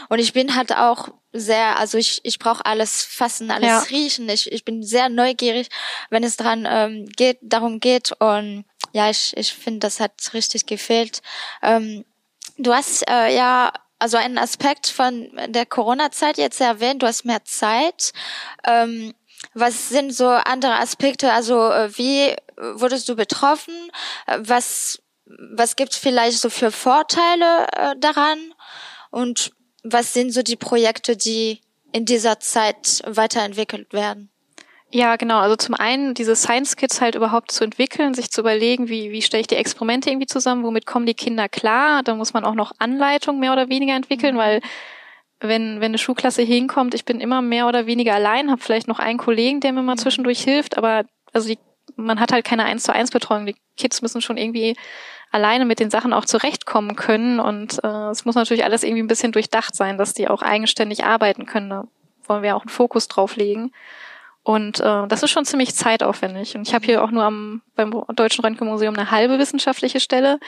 Und 0.08 0.20
ich 0.20 0.34
bin 0.34 0.56
halt 0.56 0.76
auch 0.76 1.08
sehr, 1.34 1.80
also 1.80 1.98
ich, 1.98 2.20
ich 2.22 2.38
brauche 2.38 2.64
alles 2.68 3.04
fassen, 3.04 3.50
alles 3.50 3.70
ja. 3.70 3.80
riechen. 3.90 4.30
Ich, 4.30 4.52
ich 4.52 4.64
bin 4.66 4.84
sehr 4.84 5.10
neugierig, 5.10 5.70
wenn 6.12 6.24
es 6.24 6.38
dran 6.38 6.68
ähm, 6.70 7.08
geht, 7.08 7.40
darum 7.42 7.80
geht. 7.80 8.12
Und 8.20 8.66
ja, 8.94 9.10
ich, 9.10 9.36
ich 9.36 9.52
finde, 9.52 9.80
das 9.80 10.00
hat 10.00 10.12
richtig 10.36 10.68
gefehlt. 10.68 11.24
Ähm, 11.64 12.06
Du 12.62 12.74
hast 12.74 13.04
äh, 13.10 13.36
ja 13.36 13.72
also 14.00 14.18
einen 14.18 14.38
Aspekt 14.38 14.88
von 14.88 15.30
der 15.48 15.66
Corona-Zeit 15.66 16.38
jetzt 16.38 16.60
erwähnt, 16.60 17.04
du 17.04 17.08
hast 17.08 17.24
mehr 17.24 17.44
Zeit. 17.44 18.14
Ähm, 18.66 19.14
was 19.54 19.90
sind 19.90 20.12
so 20.12 20.28
andere 20.28 20.80
Aspekte? 20.80 21.32
Also 21.32 21.70
äh, 21.70 21.96
wie 21.98 22.36
wurdest 22.58 23.08
du 23.10 23.16
betroffen? 23.16 23.74
Was 24.38 25.02
was 25.26 25.76
gibt's 25.76 25.98
vielleicht 25.98 26.40
so 26.40 26.50
für 26.50 26.72
Vorteile 26.72 27.68
äh, 27.74 27.96
daran? 28.00 28.54
Und 29.12 29.52
was 29.84 30.14
sind 30.14 30.32
so 30.32 30.42
die 30.42 30.56
Projekte, 30.56 31.16
die 31.16 31.62
in 31.92 32.06
dieser 32.06 32.40
Zeit 32.40 33.02
weiterentwickelt 33.06 33.94
werden? 33.94 34.31
Ja, 34.94 35.16
genau. 35.16 35.40
Also 35.40 35.56
zum 35.56 35.76
einen 35.76 36.14
diese 36.14 36.36
Science 36.36 36.76
Kits 36.76 37.00
halt 37.00 37.16
überhaupt 37.16 37.52
zu 37.52 37.64
entwickeln, 37.64 38.14
sich 38.14 38.30
zu 38.30 38.42
überlegen, 38.42 38.90
wie, 38.90 39.12
wie 39.12 39.22
stelle 39.22 39.42
ich 39.42 39.48
die 39.48 39.56
Experimente 39.56 40.10
irgendwie 40.10 40.28
zusammen, 40.28 40.64
womit 40.64 40.86
kommen 40.86 41.06
die 41.06 41.14
Kinder 41.14 41.48
klar. 41.48 42.04
Da 42.04 42.14
muss 42.16 42.34
man 42.34 42.44
auch 42.44 42.56
noch 42.56 42.74
Anleitung 42.78 43.40
mehr 43.40 43.54
oder 43.54 43.70
weniger 43.70 43.96
entwickeln, 43.96 44.36
mhm. 44.36 44.40
weil 44.40 44.62
wenn, 45.40 45.80
wenn 45.80 45.92
eine 45.92 45.98
Schulklasse 45.98 46.42
hinkommt, 46.42 46.94
ich 46.94 47.06
bin 47.06 47.22
immer 47.22 47.42
mehr 47.42 47.68
oder 47.68 47.86
weniger 47.86 48.14
allein, 48.14 48.52
habe 48.52 48.62
vielleicht 48.62 48.88
noch 48.88 49.00
einen 49.00 49.18
Kollegen, 49.18 49.62
der 49.62 49.72
mir 49.72 49.82
mal 49.82 49.96
mhm. 49.96 50.00
zwischendurch 50.00 50.42
hilft, 50.44 50.78
aber 50.78 51.06
also 51.32 51.48
die, 51.48 51.58
man 51.96 52.20
hat 52.20 52.34
halt 52.34 52.46
keine 52.46 52.66
eins 52.66 52.84
zu 52.84 52.94
eins 52.94 53.12
Betreuung. 53.12 53.46
Die 53.46 53.56
Kids 53.78 54.02
müssen 54.02 54.22
schon 54.22 54.38
irgendwie 54.38 54.76
alleine 55.32 55.66
mit 55.66 55.80
den 55.80 55.90
Sachen 55.90 56.12
auch 56.12 56.26
zurechtkommen 56.26 56.98
können 56.98 57.40
und 57.40 57.82
äh, 57.84 58.10
es 58.10 58.26
muss 58.26 58.36
natürlich 58.36 58.66
alles 58.66 58.84
irgendwie 58.84 59.04
ein 59.04 59.08
bisschen 59.08 59.32
durchdacht 59.32 59.74
sein, 59.74 59.98
dass 59.98 60.14
die 60.14 60.28
auch 60.28 60.42
eigenständig 60.42 61.06
arbeiten 61.06 61.46
können. 61.46 61.70
Da 61.70 61.88
wollen 62.26 62.44
wir 62.44 62.58
auch 62.58 62.64
einen 62.64 62.70
Fokus 62.70 63.08
drauf 63.08 63.38
legen. 63.38 63.72
Und 64.44 64.80
äh, 64.80 65.08
das 65.08 65.24
ist 65.24 65.30
schon 65.30 65.46
ziemlich 65.46 65.76
zeitaufwendig. 65.76 66.56
Und 66.56 66.68
ich 66.68 66.74
habe 66.74 66.86
hier 66.86 67.04
auch 67.04 67.12
nur 67.12 67.24
am 67.24 67.62
beim 67.76 67.92
Deutschen 68.16 68.44
Röntgenmuseum 68.44 68.96
eine 68.96 69.12
halbe 69.12 69.38
wissenschaftliche 69.38 70.00
Stelle. 70.00 70.40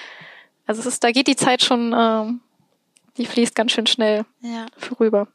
Also 0.66 0.82
es 0.82 0.86
ist, 0.88 1.04
da 1.04 1.12
geht 1.12 1.28
die 1.28 1.36
Zeit 1.36 1.62
schon, 1.62 1.94
äh, 1.94 2.26
die 3.18 3.26
fließt 3.26 3.56
ganz 3.56 3.72
schön 3.72 3.86
schnell 3.86 4.26
ja. 4.42 4.66
vorüber. 4.78 5.28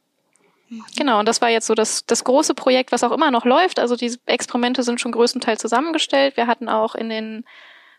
Mhm. 0.68 0.84
Genau, 0.96 1.20
und 1.20 1.28
das 1.28 1.40
war 1.40 1.50
jetzt 1.50 1.66
so 1.66 1.74
das, 1.74 2.04
das 2.06 2.24
große 2.24 2.54
Projekt, 2.54 2.90
was 2.90 3.04
auch 3.04 3.12
immer 3.12 3.30
noch 3.30 3.44
läuft. 3.44 3.78
Also 3.78 3.94
die 3.94 4.16
Experimente 4.26 4.82
sind 4.82 5.00
schon 5.00 5.12
größtenteils 5.12 5.60
zusammengestellt. 5.60 6.36
Wir 6.36 6.46
hatten 6.46 6.68
auch 6.68 6.94
in 6.94 7.08
den 7.08 7.44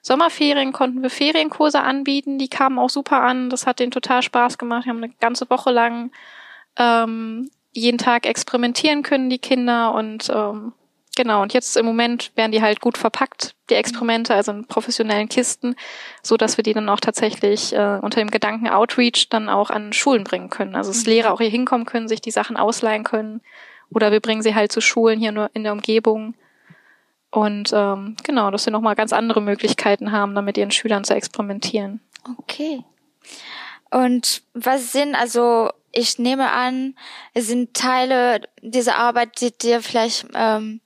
Sommerferien 0.02 0.72
konnten 0.72 1.02
wir 1.02 1.10
Ferienkurse 1.10 1.82
anbieten, 1.82 2.38
die 2.38 2.48
kamen 2.48 2.80
auch 2.80 2.90
super 2.90 3.22
an. 3.22 3.50
Das 3.50 3.68
hat 3.68 3.80
denen 3.80 3.92
total 3.92 4.22
Spaß 4.22 4.58
gemacht. 4.58 4.86
Wir 4.86 4.92
haben 4.92 5.04
eine 5.04 5.14
ganze 5.20 5.50
Woche 5.50 5.72
lang 5.72 6.12
ähm, 6.78 7.50
jeden 7.72 7.98
Tag 7.98 8.26
experimentieren 8.26 9.04
können, 9.04 9.30
die 9.30 9.40
Kinder. 9.40 9.94
Und 9.94 10.30
ähm, 10.34 10.74
genau, 11.16 11.42
und 11.42 11.54
jetzt 11.54 11.78
im 11.78 11.86
Moment 11.86 12.32
werden 12.36 12.52
die 12.52 12.62
halt 12.62 12.82
gut 12.82 12.98
verpackt, 12.98 13.56
die 13.70 13.76
Experimente, 13.76 14.34
also 14.34 14.52
in 14.52 14.66
professionellen 14.66 15.30
Kisten, 15.30 15.76
so 16.24 16.38
dass 16.38 16.58
wir 16.58 16.64
die 16.64 16.74
dann 16.74 16.90
auch 16.90 17.00
tatsächlich 17.00 17.74
äh, 17.74 18.00
unter 18.02 18.20
dem 18.20 18.32
Gedanken 18.32 18.68
Outreach 18.68 19.30
dann 19.30 19.50
auch 19.50 19.70
an 19.70 19.94
Schulen 19.94 20.24
bringen 20.24 20.50
können. 20.50 20.76
Also 20.76 20.92
dass 20.92 21.06
mhm. 21.06 21.12
Lehrer 21.12 21.34
auch 21.34 21.42
hier 21.42 21.50
hinkommen 21.50 21.86
können, 21.86 22.08
sich 22.08 22.22
die 22.22 22.32
Sachen 22.32 22.58
ausleihen 22.58 23.04
können. 23.04 23.42
Oder 23.92 24.12
wir 24.12 24.20
bringen 24.20 24.42
sie 24.42 24.56
halt 24.56 24.72
zu 24.72 24.82
Schulen 24.82 25.20
hier 25.20 25.32
nur 25.32 25.50
in 25.54 25.64
der 25.64 25.74
Umgebung. 25.74 26.36
Und 27.32 27.72
ähm, 27.74 28.16
genau, 28.24 28.50
dass 28.50 28.66
wir 28.66 28.72
nochmal 28.72 28.96
ganz 28.96 29.14
andere 29.14 29.42
Möglichkeiten 29.42 30.12
haben, 30.12 30.34
dann 30.34 30.46
mit 30.46 30.58
ihren 30.58 30.72
Schülern 30.72 31.04
zu 31.04 31.14
experimentieren. 31.14 32.02
Okay. 32.40 32.84
Und 33.92 34.44
was 34.54 34.92
sind 34.92 35.16
also 35.16 35.70
ich 35.92 36.20
nehme 36.20 36.52
an, 36.52 36.96
es 37.34 37.48
sind 37.48 37.74
Teile 37.74 38.42
dieser 38.62 38.98
Arbeit, 38.98 39.42
die 39.42 39.52
dir 39.58 39.82
vielleicht 39.82 40.28
ähm, 40.34 40.82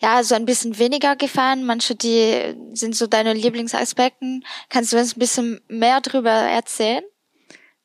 ja 0.00 0.22
so 0.24 0.34
ein 0.34 0.46
bisschen 0.46 0.78
weniger 0.78 1.16
gefallen. 1.16 1.64
Manche, 1.64 1.94
die 1.94 2.54
sind 2.72 2.96
so 2.96 3.06
deine 3.06 3.34
Lieblingsaspekten. 3.34 4.44
Kannst 4.68 4.92
du 4.92 4.98
uns 4.98 5.16
ein 5.16 5.20
bisschen 5.20 5.60
mehr 5.68 6.00
darüber 6.00 6.30
erzählen? 6.30 7.04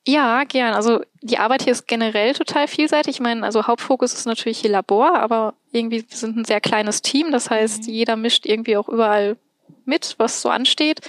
Ja, 0.06 0.44
gern. 0.44 0.74
Also 0.74 1.00
die 1.20 1.38
Arbeit 1.38 1.62
hier 1.62 1.72
ist 1.72 1.86
generell 1.86 2.32
total 2.32 2.66
vielseitig. 2.66 3.16
Ich 3.16 3.20
meine, 3.20 3.44
also 3.44 3.66
Hauptfokus 3.66 4.14
ist 4.14 4.26
natürlich 4.26 4.58
hier 4.58 4.70
Labor, 4.70 5.18
aber 5.18 5.54
irgendwie 5.70 6.04
wir 6.08 6.16
sind 6.16 6.36
ein 6.36 6.44
sehr 6.44 6.60
kleines 6.60 7.02
Team. 7.02 7.30
Das 7.30 7.50
heißt, 7.50 7.86
mhm. 7.86 7.92
jeder 7.92 8.16
mischt 8.16 8.46
irgendwie 8.46 8.76
auch 8.76 8.88
überall 8.88 9.36
mit, 9.84 10.14
was 10.18 10.40
so 10.40 10.48
ansteht. 10.48 11.00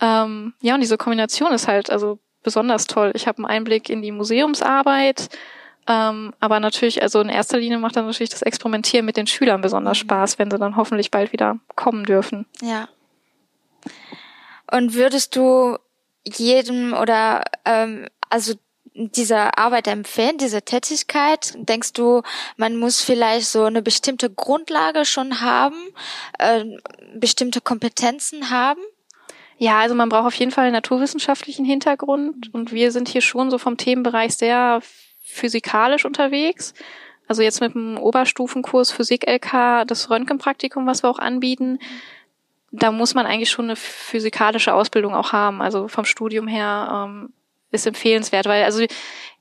Ähm, 0.00 0.54
ja, 0.60 0.74
und 0.74 0.80
diese 0.80 0.98
Kombination 0.98 1.52
ist 1.52 1.68
halt, 1.68 1.90
also 1.90 2.18
besonders 2.44 2.86
toll. 2.86 3.10
Ich 3.14 3.26
habe 3.26 3.38
einen 3.38 3.46
Einblick 3.46 3.90
in 3.90 4.02
die 4.02 4.12
Museumsarbeit, 4.12 5.28
ähm, 5.88 6.32
aber 6.38 6.60
natürlich, 6.60 7.02
also 7.02 7.20
in 7.20 7.28
erster 7.28 7.58
Linie 7.58 7.78
macht 7.78 7.96
dann 7.96 8.06
natürlich 8.06 8.30
das 8.30 8.42
Experimentieren 8.42 9.04
mit 9.04 9.16
den 9.16 9.26
Schülern 9.26 9.60
besonders 9.60 9.98
mhm. 9.98 10.02
Spaß, 10.02 10.38
wenn 10.38 10.50
sie 10.50 10.58
dann 10.58 10.76
hoffentlich 10.76 11.10
bald 11.10 11.32
wieder 11.32 11.58
kommen 11.74 12.04
dürfen. 12.04 12.46
Ja. 12.62 12.88
Und 14.70 14.94
würdest 14.94 15.36
du 15.36 15.76
jedem 16.24 16.94
oder 16.94 17.42
ähm, 17.64 18.06
also 18.30 18.54
diese 18.94 19.58
Arbeit 19.58 19.88
empfehlen, 19.88 20.38
diese 20.38 20.62
Tätigkeit? 20.62 21.52
Denkst 21.56 21.92
du, 21.92 22.22
man 22.56 22.76
muss 22.76 23.02
vielleicht 23.02 23.46
so 23.48 23.64
eine 23.64 23.82
bestimmte 23.82 24.30
Grundlage 24.30 25.04
schon 25.04 25.40
haben, 25.40 25.76
äh, 26.38 26.64
bestimmte 27.14 27.60
Kompetenzen 27.60 28.50
haben? 28.50 28.80
Ja, 29.58 29.78
also 29.78 29.94
man 29.94 30.08
braucht 30.08 30.26
auf 30.26 30.34
jeden 30.34 30.50
Fall 30.50 30.64
einen 30.64 30.74
naturwissenschaftlichen 30.74 31.64
Hintergrund 31.64 32.52
und 32.52 32.72
wir 32.72 32.90
sind 32.90 33.08
hier 33.08 33.20
schon 33.20 33.50
so 33.50 33.58
vom 33.58 33.76
Themenbereich 33.76 34.36
sehr 34.36 34.80
physikalisch 35.22 36.04
unterwegs. 36.04 36.74
Also 37.26 37.42
jetzt 37.42 37.60
mit 37.60 37.74
dem 37.74 37.96
Oberstufenkurs 37.96 38.92
Physik 38.92 39.26
LK, 39.26 39.86
das 39.86 40.10
Röntgenpraktikum, 40.10 40.86
was 40.86 41.02
wir 41.02 41.10
auch 41.10 41.18
anbieten, 41.18 41.78
da 42.70 42.90
muss 42.90 43.14
man 43.14 43.24
eigentlich 43.24 43.50
schon 43.50 43.66
eine 43.66 43.76
physikalische 43.76 44.74
Ausbildung 44.74 45.14
auch 45.14 45.32
haben. 45.32 45.62
Also 45.62 45.86
vom 45.86 46.04
Studium 46.04 46.48
her 46.48 47.06
ähm, 47.06 47.32
ist 47.70 47.86
empfehlenswert, 47.86 48.46
weil 48.46 48.64
also 48.64 48.84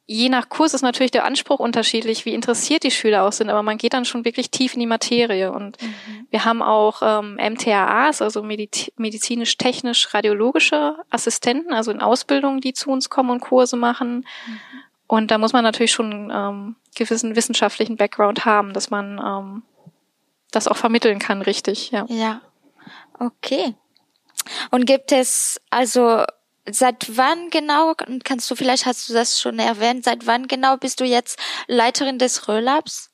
je 0.05 0.29
nach 0.29 0.50
Kurs 0.50 0.74
ist 0.74 0.81
natürlich 0.81 1.12
der 1.12 1.24
Anspruch 1.25 1.60
unterschiedlich, 1.60 2.25
wie 2.25 2.33
interessiert 2.33 2.83
die 2.83 2.91
Schüler 2.91 3.24
auch 3.24 3.31
sind, 3.31 3.50
aber 3.50 3.63
man 3.63 3.77
geht 3.77 3.93
dann 3.93 4.03
schon 4.05 4.25
wirklich 4.25 4.51
tief 4.51 4.74
in 4.74 4.81
die 4.81 4.86
Materie. 4.86 5.51
Und 5.51 5.81
mhm. 5.81 6.27
wir 6.29 6.45
haben 6.45 6.62
auch 6.62 7.01
ähm, 7.01 7.36
MTAAs, 7.36 8.22
also 8.22 8.43
medizinisch-technisch-radiologische 8.43 10.98
Assistenten, 11.10 11.74
also 11.74 11.91
in 11.91 12.01
Ausbildung, 12.01 12.62
die 12.62 12.74
zu 12.74 12.89
uns 12.89 13.10
kommen 13.10 13.29
und 13.29 13.39
Kurse 13.39 13.77
machen. 13.77 14.25
Mhm. 14.45 14.60
Und 15.07 15.31
da 15.31 15.38
muss 15.38 15.53
man 15.53 15.63
natürlich 15.63 15.91
schon 15.91 16.31
ähm, 16.33 16.75
gewissen 16.95 17.36
wissenschaftlichen 17.36 17.98
Background 17.98 18.45
haben, 18.45 18.74
dass 18.74 18.89
man 18.89 19.22
ähm, 19.24 19.62
das 20.51 20.67
auch 20.67 20.77
vermitteln 20.77 21.19
kann, 21.19 21.41
richtig, 21.41 21.91
ja. 21.91 22.05
Ja. 22.10 22.41
Okay. 23.19 23.75
Und 24.72 24.86
gibt 24.86 25.12
es 25.12 25.62
also 25.69 26.24
Seit 26.70 27.17
wann 27.17 27.50
genau, 27.50 27.93
kannst 28.24 28.50
du 28.50 28.55
vielleicht, 28.55 28.86
hast 28.86 29.10
du 29.10 29.13
das 29.13 29.39
schon 29.39 29.60
erwähnt, 29.60 30.05
seit 30.05 30.25
wann 30.27 30.48
genau 30.48 30.77
bist 30.77 31.01
du 31.01 31.03
jetzt 31.03 31.38
Leiterin 31.67 32.20
des 32.20 32.48
Röhlabs? 32.48 33.12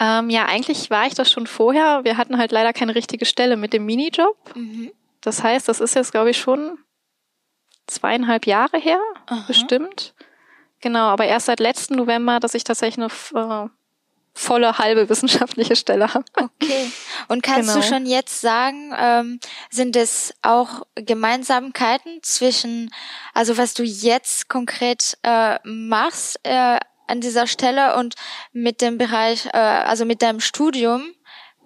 Ähm, 0.00 0.30
ja, 0.30 0.46
eigentlich 0.46 0.90
war 0.90 1.06
ich 1.06 1.14
das 1.14 1.30
schon 1.30 1.46
vorher. 1.46 2.04
Wir 2.04 2.16
hatten 2.16 2.38
halt 2.38 2.52
leider 2.52 2.72
keine 2.72 2.94
richtige 2.94 3.26
Stelle 3.26 3.56
mit 3.56 3.72
dem 3.72 3.84
Minijob. 3.84 4.36
Mhm. 4.54 4.92
Das 5.20 5.42
heißt, 5.42 5.68
das 5.68 5.80
ist 5.80 5.94
jetzt, 5.94 6.12
glaube 6.12 6.30
ich, 6.30 6.38
schon 6.38 6.78
zweieinhalb 7.86 8.46
Jahre 8.46 8.78
her, 8.78 9.00
Aha. 9.26 9.44
bestimmt. 9.46 10.14
Genau, 10.80 11.06
aber 11.06 11.24
erst 11.24 11.46
seit 11.46 11.58
letzten 11.58 11.96
November, 11.96 12.38
dass 12.38 12.54
ich 12.54 12.62
tatsächlich 12.64 13.04
eine 13.04 13.66
äh, 13.66 13.68
volle 14.38 14.78
halbe 14.78 15.08
wissenschaftliche 15.08 15.76
Stelle 15.76 16.14
habe. 16.14 16.24
Okay. 16.34 16.90
Und 17.28 17.42
kannst 17.42 17.70
genau. 17.70 17.80
du 17.80 17.86
schon 17.86 18.06
jetzt 18.06 18.40
sagen, 18.40 18.94
ähm, 18.96 19.40
sind 19.70 19.96
es 19.96 20.32
auch 20.42 20.82
Gemeinsamkeiten 20.94 22.22
zwischen, 22.22 22.90
also 23.34 23.58
was 23.58 23.74
du 23.74 23.82
jetzt 23.82 24.48
konkret 24.48 25.18
äh, 25.22 25.58
machst 25.64 26.40
äh, 26.44 26.78
an 27.06 27.20
dieser 27.20 27.46
Stelle 27.46 27.96
und 27.96 28.14
mit 28.52 28.80
dem 28.80 28.98
Bereich, 28.98 29.46
äh, 29.46 29.58
also 29.58 30.04
mit 30.04 30.22
deinem 30.22 30.40
Studium 30.40 31.02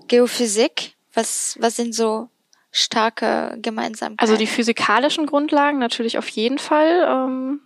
Geophysik? 0.08 0.94
Was, 1.14 1.56
was 1.60 1.76
sind 1.76 1.94
so 1.94 2.30
starke 2.70 3.58
Gemeinsamkeiten? 3.60 4.18
Also 4.18 4.36
die 4.36 4.46
physikalischen 4.46 5.26
Grundlagen 5.26 5.78
natürlich 5.78 6.16
auf 6.16 6.28
jeden 6.28 6.58
Fall. 6.58 7.06
Ähm, 7.06 7.60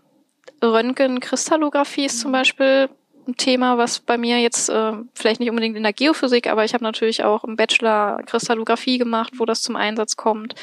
Röntgenkristallographie 0.63 2.07
ist 2.07 2.19
zum 2.19 2.31
mhm. 2.31 2.33
Beispiel 2.33 2.89
ein 3.29 3.37
Thema, 3.37 3.79
was 3.79 4.01
bei 4.01 4.19
mir 4.19 4.39
jetzt 4.39 4.69
äh, 4.69 4.93
vielleicht 5.15 5.41
nicht 5.41 5.51
unbedingt 5.51 5.77
in 5.77 5.83
der 5.83 5.93
Geophysik, 5.93 6.49
aber 6.49 6.65
ich 6.65 6.75
habe 6.75 6.85
natürlich 6.85 7.25
auch 7.25 7.45
im 7.45 7.57
Bachelor 7.57 8.23
Kristallographie 8.27 8.99
gemacht, 8.99 9.35
wo 9.37 9.45
das 9.45 9.63
zum 9.63 9.77
Einsatz 9.77 10.17
kommt. 10.17 10.55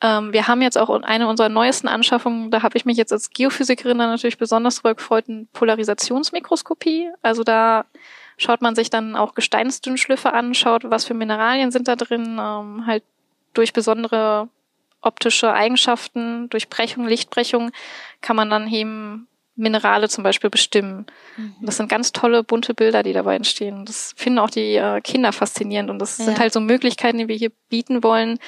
Ähm, 0.00 0.32
wir 0.32 0.48
haben 0.48 0.62
jetzt 0.62 0.76
auch 0.76 0.90
eine 0.90 1.28
unserer 1.28 1.48
neuesten 1.48 1.88
Anschaffungen, 1.88 2.50
da 2.50 2.62
habe 2.62 2.76
ich 2.76 2.84
mich 2.84 2.96
jetzt 2.96 3.12
als 3.12 3.30
Geophysikerin 3.30 3.98
dann 3.98 4.10
natürlich 4.10 4.38
besonders 4.38 4.76
drüber 4.76 4.94
gefreut, 4.94 5.26
eine 5.28 5.46
Polarisationsmikroskopie. 5.52 7.10
Also 7.22 7.44
da 7.44 7.84
schaut 8.36 8.62
man 8.62 8.74
sich 8.74 8.90
dann 8.90 9.14
auch 9.14 9.34
Gesteinsdünnschliffe 9.34 10.32
an, 10.32 10.54
schaut, 10.54 10.90
was 10.90 11.04
für 11.04 11.14
Mineralien 11.14 11.70
sind 11.70 11.88
da 11.88 11.96
drin, 11.96 12.38
ähm, 12.40 12.86
halt 12.86 13.04
durch 13.54 13.72
besondere 13.72 14.48
optische 15.02 15.52
Eigenschaften, 15.52 16.48
durch 16.48 16.68
Brechung, 16.68 17.06
Lichtbrechung 17.06 17.70
kann 18.20 18.36
man 18.36 18.50
dann 18.50 18.68
eben 18.72 19.28
Minerale 19.54 20.08
zum 20.08 20.24
Beispiel 20.24 20.50
bestimmen. 20.50 21.06
Mhm. 21.36 21.54
Das 21.60 21.76
sind 21.76 21.88
ganz 21.88 22.12
tolle, 22.12 22.42
bunte 22.42 22.74
Bilder, 22.74 23.02
die 23.02 23.12
dabei 23.12 23.36
entstehen. 23.36 23.84
Das 23.84 24.14
finden 24.16 24.38
auch 24.38 24.50
die 24.50 24.76
äh, 24.76 25.00
Kinder 25.00 25.32
faszinierend. 25.32 25.90
Und 25.90 25.98
das 25.98 26.18
ja. 26.18 26.24
sind 26.24 26.38
halt 26.38 26.52
so 26.52 26.60
Möglichkeiten, 26.60 27.18
die 27.18 27.28
wir 27.28 27.36
hier 27.36 27.52
bieten 27.68 28.02
wollen, 28.02 28.38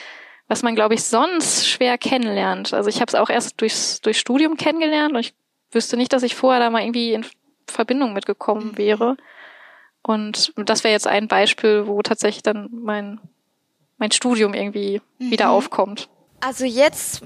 was 0.48 0.62
man, 0.62 0.74
glaube 0.74 0.94
ich, 0.94 1.04
sonst 1.04 1.68
schwer 1.68 1.98
kennenlernt. 1.98 2.72
Also 2.72 2.88
ich 2.88 3.00
habe 3.00 3.08
es 3.08 3.14
auch 3.14 3.30
erst 3.30 3.60
durchs, 3.60 4.00
durch 4.00 4.18
Studium 4.18 4.56
kennengelernt 4.56 5.14
und 5.14 5.20
ich 5.20 5.34
wüsste 5.72 5.96
nicht, 5.96 6.12
dass 6.12 6.22
ich 6.22 6.34
vorher 6.34 6.60
da 6.60 6.70
mal 6.70 6.82
irgendwie 6.82 7.12
in 7.12 7.26
Verbindung 7.66 8.12
mitgekommen 8.12 8.72
mhm. 8.72 8.78
wäre. 8.78 9.16
Und 10.02 10.52
das 10.56 10.84
wäre 10.84 10.92
jetzt 10.92 11.06
ein 11.06 11.28
Beispiel, 11.28 11.86
wo 11.86 12.02
tatsächlich 12.02 12.42
dann 12.42 12.68
mein, 12.70 13.20
mein 13.96 14.10
Studium 14.10 14.54
irgendwie 14.54 15.00
mhm. 15.18 15.30
wieder 15.30 15.50
aufkommt. 15.50 16.08
Also 16.40 16.64
jetzt 16.64 17.22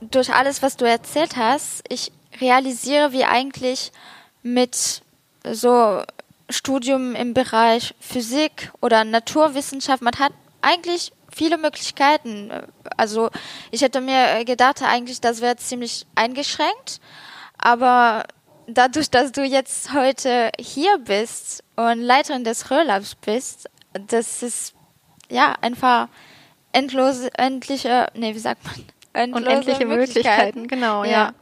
durch 0.00 0.32
alles, 0.32 0.62
was 0.62 0.76
du 0.76 0.86
erzählt 0.86 1.36
hast, 1.36 1.84
ich 1.88 2.10
realisiere, 2.40 3.12
wie 3.12 3.24
eigentlich 3.24 3.92
mit 4.42 5.02
so 5.44 6.02
Studium 6.48 7.14
im 7.14 7.34
Bereich 7.34 7.94
Physik 8.00 8.70
oder 8.80 9.04
Naturwissenschaft, 9.04 10.02
man 10.02 10.18
hat 10.18 10.32
eigentlich 10.60 11.12
viele 11.34 11.58
Möglichkeiten. 11.58 12.50
Also 12.96 13.30
ich 13.70 13.82
hätte 13.82 14.00
mir 14.00 14.44
gedacht, 14.44 14.82
eigentlich 14.82 15.20
das 15.20 15.40
wäre 15.40 15.56
ziemlich 15.56 16.06
eingeschränkt, 16.14 17.00
aber 17.58 18.24
dadurch, 18.66 19.10
dass 19.10 19.32
du 19.32 19.42
jetzt 19.42 19.92
heute 19.92 20.50
hier 20.58 20.98
bist 20.98 21.64
und 21.76 22.00
Leiterin 22.00 22.44
des 22.44 22.70
Röhrlabs 22.70 23.14
bist, 23.14 23.68
das 23.92 24.42
ist 24.42 24.74
ja 25.30 25.54
einfach 25.60 26.08
endlose, 26.72 27.30
endliche, 27.36 28.08
nee, 28.14 28.34
wie 28.34 28.38
sagt 28.38 28.64
man? 28.64 28.74
Endlose 29.14 29.46
Unendliche 29.46 29.86
Möglichkeiten. 29.86 30.60
Möglichkeiten, 30.60 30.68
genau, 30.68 31.04
ja. 31.04 31.10
ja. 31.10 31.34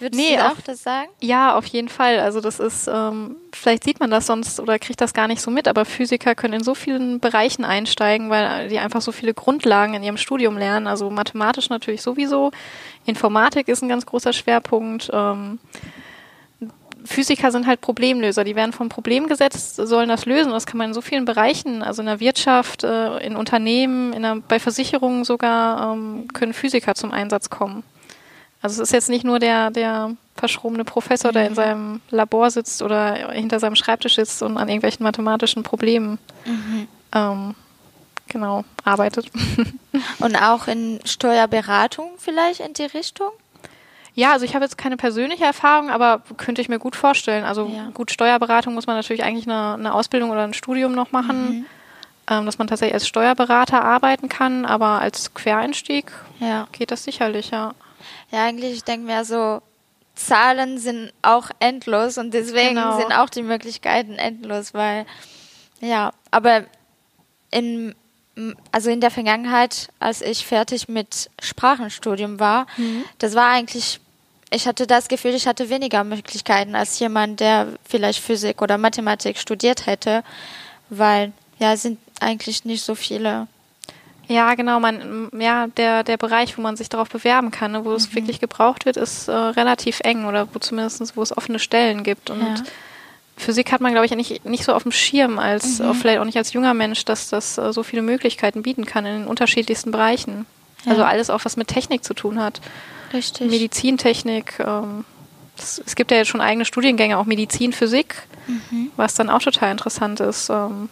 Würdest 0.00 0.20
nee, 0.20 0.36
du 0.36 0.46
auch 0.46 0.52
auf, 0.52 0.62
das 0.62 0.82
sagen? 0.82 1.08
Ja, 1.20 1.54
auf 1.54 1.66
jeden 1.66 1.90
Fall. 1.90 2.20
Also 2.20 2.40
das 2.40 2.58
ist, 2.58 2.88
ähm, 2.88 3.36
vielleicht 3.52 3.84
sieht 3.84 4.00
man 4.00 4.10
das 4.10 4.26
sonst 4.26 4.58
oder 4.58 4.78
kriegt 4.78 5.00
das 5.00 5.12
gar 5.12 5.28
nicht 5.28 5.42
so 5.42 5.50
mit, 5.50 5.68
aber 5.68 5.84
Physiker 5.84 6.34
können 6.34 6.54
in 6.54 6.64
so 6.64 6.74
vielen 6.74 7.20
Bereichen 7.20 7.64
einsteigen, 7.64 8.30
weil 8.30 8.68
die 8.68 8.78
einfach 8.78 9.02
so 9.02 9.12
viele 9.12 9.34
Grundlagen 9.34 9.92
in 9.94 10.02
ihrem 10.02 10.16
Studium 10.16 10.56
lernen. 10.56 10.86
Also 10.86 11.10
mathematisch 11.10 11.68
natürlich 11.68 12.00
sowieso. 12.00 12.50
Informatik 13.04 13.68
ist 13.68 13.82
ein 13.82 13.90
ganz 13.90 14.06
großer 14.06 14.32
Schwerpunkt. 14.32 15.10
Ähm, 15.12 15.58
Physiker 17.04 17.50
sind 17.50 17.66
halt 17.66 17.80
Problemlöser. 17.80 18.44
Die 18.44 18.56
werden 18.56 18.72
vom 18.72 18.88
Problem 18.88 19.26
gesetzt, 19.26 19.76
sollen 19.76 20.08
das 20.08 20.26
lösen. 20.26 20.52
Das 20.52 20.66
kann 20.66 20.78
man 20.78 20.88
in 20.88 20.94
so 20.94 21.00
vielen 21.00 21.24
Bereichen, 21.24 21.82
also 21.82 22.02
in 22.02 22.06
der 22.06 22.20
Wirtschaft, 22.20 22.84
äh, 22.84 23.18
in 23.18 23.36
Unternehmen, 23.36 24.12
in 24.12 24.22
der, 24.22 24.36
bei 24.36 24.58
Versicherungen 24.58 25.24
sogar, 25.24 25.92
ähm, 25.92 26.28
können 26.32 26.52
Physiker 26.52 26.94
zum 26.94 27.12
Einsatz 27.12 27.50
kommen. 27.50 27.82
Also 28.62 28.82
es 28.82 28.88
ist 28.88 28.92
jetzt 28.92 29.08
nicht 29.08 29.24
nur 29.24 29.38
der, 29.38 29.70
der 29.70 30.16
verschrobene 30.36 30.84
Professor, 30.84 31.32
der 31.32 31.44
in 31.46 31.52
mhm. 31.52 31.56
seinem 31.56 32.00
Labor 32.10 32.50
sitzt 32.50 32.82
oder 32.82 33.32
hinter 33.32 33.58
seinem 33.58 33.76
Schreibtisch 33.76 34.16
sitzt 34.16 34.42
und 34.42 34.56
an 34.56 34.68
irgendwelchen 34.68 35.04
mathematischen 35.04 35.62
Problemen 35.62 36.18
mhm. 36.44 36.88
ähm, 37.14 37.54
genau 38.30 38.64
arbeitet. 38.84 39.30
Und 40.20 40.36
auch 40.36 40.68
in 40.68 41.00
Steuerberatung 41.04 42.12
vielleicht 42.16 42.60
in 42.60 42.72
die 42.72 42.84
Richtung? 42.84 43.30
Ja, 44.14 44.32
also 44.32 44.44
ich 44.44 44.54
habe 44.54 44.64
jetzt 44.64 44.78
keine 44.78 44.96
persönliche 44.96 45.44
Erfahrung, 45.44 45.90
aber 45.90 46.22
könnte 46.36 46.60
ich 46.60 46.68
mir 46.68 46.78
gut 46.78 46.96
vorstellen. 46.96 47.44
Also 47.44 47.70
ja. 47.74 47.90
gut, 47.92 48.10
Steuerberatung 48.10 48.74
muss 48.74 48.86
man 48.86 48.96
natürlich 48.96 49.22
eigentlich 49.22 49.46
eine, 49.46 49.74
eine 49.74 49.94
Ausbildung 49.94 50.30
oder 50.30 50.44
ein 50.44 50.54
Studium 50.54 50.92
noch 50.92 51.12
machen, 51.12 51.50
mhm. 51.50 51.66
ähm, 52.28 52.46
dass 52.46 52.58
man 52.58 52.66
tatsächlich 52.66 52.94
als 52.94 53.06
Steuerberater 53.06 53.84
arbeiten 53.84 54.28
kann, 54.28 54.64
aber 54.64 55.00
als 55.00 55.34
Quereinstieg 55.34 56.12
ja. 56.38 56.66
geht 56.72 56.90
das 56.90 57.04
sicherlich, 57.04 57.50
ja. 57.50 57.72
Ja, 58.30 58.44
eigentlich, 58.44 58.74
ich 58.74 58.84
denke 58.84 59.06
mir 59.06 59.24
so, 59.24 59.60
Zahlen 60.14 60.78
sind 60.78 61.12
auch 61.22 61.50
endlos 61.58 62.18
und 62.18 62.32
deswegen 62.34 62.76
genau. 62.76 62.98
sind 62.98 63.12
auch 63.12 63.30
die 63.30 63.42
Möglichkeiten 63.42 64.14
endlos, 64.14 64.74
weil, 64.74 65.06
ja, 65.80 66.12
aber 66.30 66.64
in, 67.50 67.94
also 68.70 68.90
in 68.90 69.00
der 69.00 69.10
Vergangenheit, 69.10 69.88
als 69.98 70.20
ich 70.20 70.46
fertig 70.46 70.88
mit 70.88 71.30
Sprachenstudium 71.40 72.38
war, 72.38 72.66
mhm. 72.76 73.04
das 73.18 73.34
war 73.34 73.48
eigentlich 73.48 74.00
ich 74.50 74.66
hatte 74.66 74.86
das 74.86 75.08
Gefühl, 75.08 75.34
ich 75.34 75.46
hatte 75.46 75.70
weniger 75.70 76.04
Möglichkeiten 76.04 76.74
als 76.74 76.98
jemand, 76.98 77.40
der 77.40 77.68
vielleicht 77.88 78.20
Physik 78.20 78.60
oder 78.60 78.78
Mathematik 78.78 79.38
studiert 79.38 79.86
hätte, 79.86 80.24
weil 80.88 81.32
ja, 81.58 81.76
sind 81.76 81.98
eigentlich 82.20 82.64
nicht 82.64 82.82
so 82.82 82.94
viele. 82.94 83.46
Ja, 84.30 84.54
genau, 84.54 84.78
man, 84.78 85.28
ja, 85.36 85.66
der, 85.66 86.04
der 86.04 86.16
Bereich, 86.16 86.56
wo 86.56 86.62
man 86.62 86.76
sich 86.76 86.88
darauf 86.88 87.08
bewerben 87.08 87.50
kann, 87.50 87.72
ne, 87.72 87.84
wo 87.84 87.90
mhm. 87.90 87.96
es 87.96 88.14
wirklich 88.14 88.38
gebraucht 88.38 88.86
wird, 88.86 88.96
ist 88.96 89.26
äh, 89.26 89.32
relativ 89.32 89.98
eng 90.04 90.24
oder 90.24 90.46
wo 90.54 90.60
zumindest, 90.60 91.16
wo 91.16 91.22
es 91.22 91.36
offene 91.36 91.58
Stellen 91.58 92.04
gibt. 92.04 92.30
Und 92.30 92.40
ja. 92.40 92.62
Physik 93.36 93.72
hat 93.72 93.80
man, 93.80 93.90
glaube 93.90 94.06
ich, 94.06 94.14
nicht, 94.14 94.44
nicht 94.44 94.62
so 94.62 94.72
auf 94.72 94.84
dem 94.84 94.92
Schirm, 94.92 95.40
als 95.40 95.80
mhm. 95.80 95.86
auch 95.86 95.96
vielleicht 95.96 96.20
auch 96.20 96.24
nicht 96.24 96.38
als 96.38 96.52
junger 96.52 96.74
Mensch, 96.74 97.04
dass 97.04 97.28
das 97.28 97.58
äh, 97.58 97.72
so 97.72 97.82
viele 97.82 98.02
Möglichkeiten 98.02 98.62
bieten 98.62 98.84
kann 98.84 99.04
in 99.04 99.22
den 99.22 99.26
unterschiedlichsten 99.26 99.90
Bereichen. 99.90 100.46
Ja. 100.84 100.92
Also 100.92 101.02
alles 101.02 101.28
auch, 101.28 101.44
was 101.44 101.56
mit 101.56 101.66
Technik 101.66 102.04
zu 102.04 102.14
tun 102.14 102.40
hat. 102.40 102.60
Richtig. 103.12 103.50
Medizintechnik. 103.50 104.60
Ähm, 104.60 105.04
es, 105.58 105.82
es, 105.84 105.96
gibt 105.96 106.12
ja 106.12 106.18
jetzt 106.18 106.28
schon 106.28 106.40
eigene 106.40 106.64
Studiengänge, 106.64 107.18
auch 107.18 107.26
Medizin, 107.26 107.72
Physik, 107.72 108.14
mhm. 108.46 108.92
was 108.94 109.14
dann 109.14 109.28
auch 109.28 109.42
total 109.42 109.72
interessant 109.72 110.20
ist, 110.20 110.50
ähm, 110.50 110.88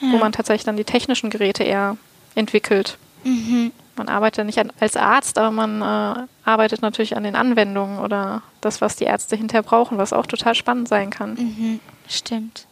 ja. 0.00 0.10
wo 0.10 0.16
man 0.16 0.32
tatsächlich 0.32 0.64
dann 0.64 0.78
die 0.78 0.84
technischen 0.84 1.28
Geräte 1.28 1.64
eher 1.64 1.98
entwickelt. 2.38 2.98
Mhm. 3.24 3.72
Man 3.96 4.08
arbeitet 4.08 4.46
nicht 4.46 4.58
an, 4.58 4.72
als 4.78 4.96
Arzt, 4.96 5.38
aber 5.38 5.50
man 5.50 5.82
äh, 5.82 6.26
arbeitet 6.44 6.82
natürlich 6.82 7.16
an 7.16 7.24
den 7.24 7.34
Anwendungen 7.34 7.98
oder 7.98 8.42
das, 8.60 8.80
was 8.80 8.96
die 8.96 9.04
Ärzte 9.04 9.36
hinterher 9.36 9.64
brauchen, 9.64 9.98
was 9.98 10.12
auch 10.12 10.26
total 10.26 10.54
spannend 10.54 10.88
sein 10.88 11.10
kann. 11.10 11.34
Mhm. 11.34 11.80
Stimmt. 12.08 12.66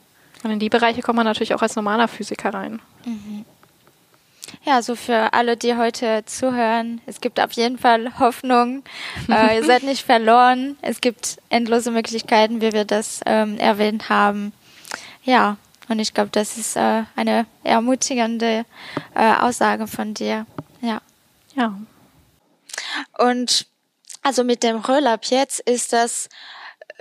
Und 0.44 0.52
in 0.52 0.59
die 0.61 0.68
Bereiche 0.68 1.02
kommt 1.02 1.16
man 1.16 1.26
natürlich 1.26 1.55
auch 1.55 1.62
als 1.62 1.74
normaler 1.74 2.07
Physiker 2.07 2.55
rein. 2.55 2.81
Mhm. 3.05 3.44
Ja, 4.64 4.81
so 4.83 4.94
für 4.94 5.33
alle, 5.33 5.57
die 5.57 5.76
heute 5.76 6.22
zuhören, 6.26 7.00
es 7.07 7.20
gibt 7.20 7.40
auf 7.40 7.52
jeden 7.52 7.79
Fall 7.79 8.18
Hoffnung. 8.18 8.85
Äh, 9.29 9.57
ihr 9.57 9.64
seid 9.64 9.83
nicht 9.83 10.05
verloren. 10.07 10.76
Es 10.83 11.00
gibt 11.00 11.38
endlose 11.48 11.90
Möglichkeiten, 11.90 12.61
wie 12.61 12.72
wir 12.72 12.85
das 12.85 13.20
ähm, 13.26 13.59
erwähnt 13.59 14.09
haben. 14.09 14.52
Ja, 15.24 15.57
und 15.88 15.99
ich 15.99 16.14
glaube, 16.14 16.31
das 16.31 16.57
ist 16.57 16.77
äh, 16.77 17.05
eine 17.14 17.46
ermutigende 17.64 18.64
äh, 19.14 19.35
Aussage 19.35 19.87
von 19.87 20.14
dir. 20.14 20.46
Ja. 20.81 21.01
Ja. 21.55 21.79
Und 23.18 23.66
also 24.22 24.44
mit 24.44 24.62
dem 24.62 24.77
Röllab 24.79 25.27
jetzt 25.27 25.61
ist 25.61 25.92
das 25.92 26.29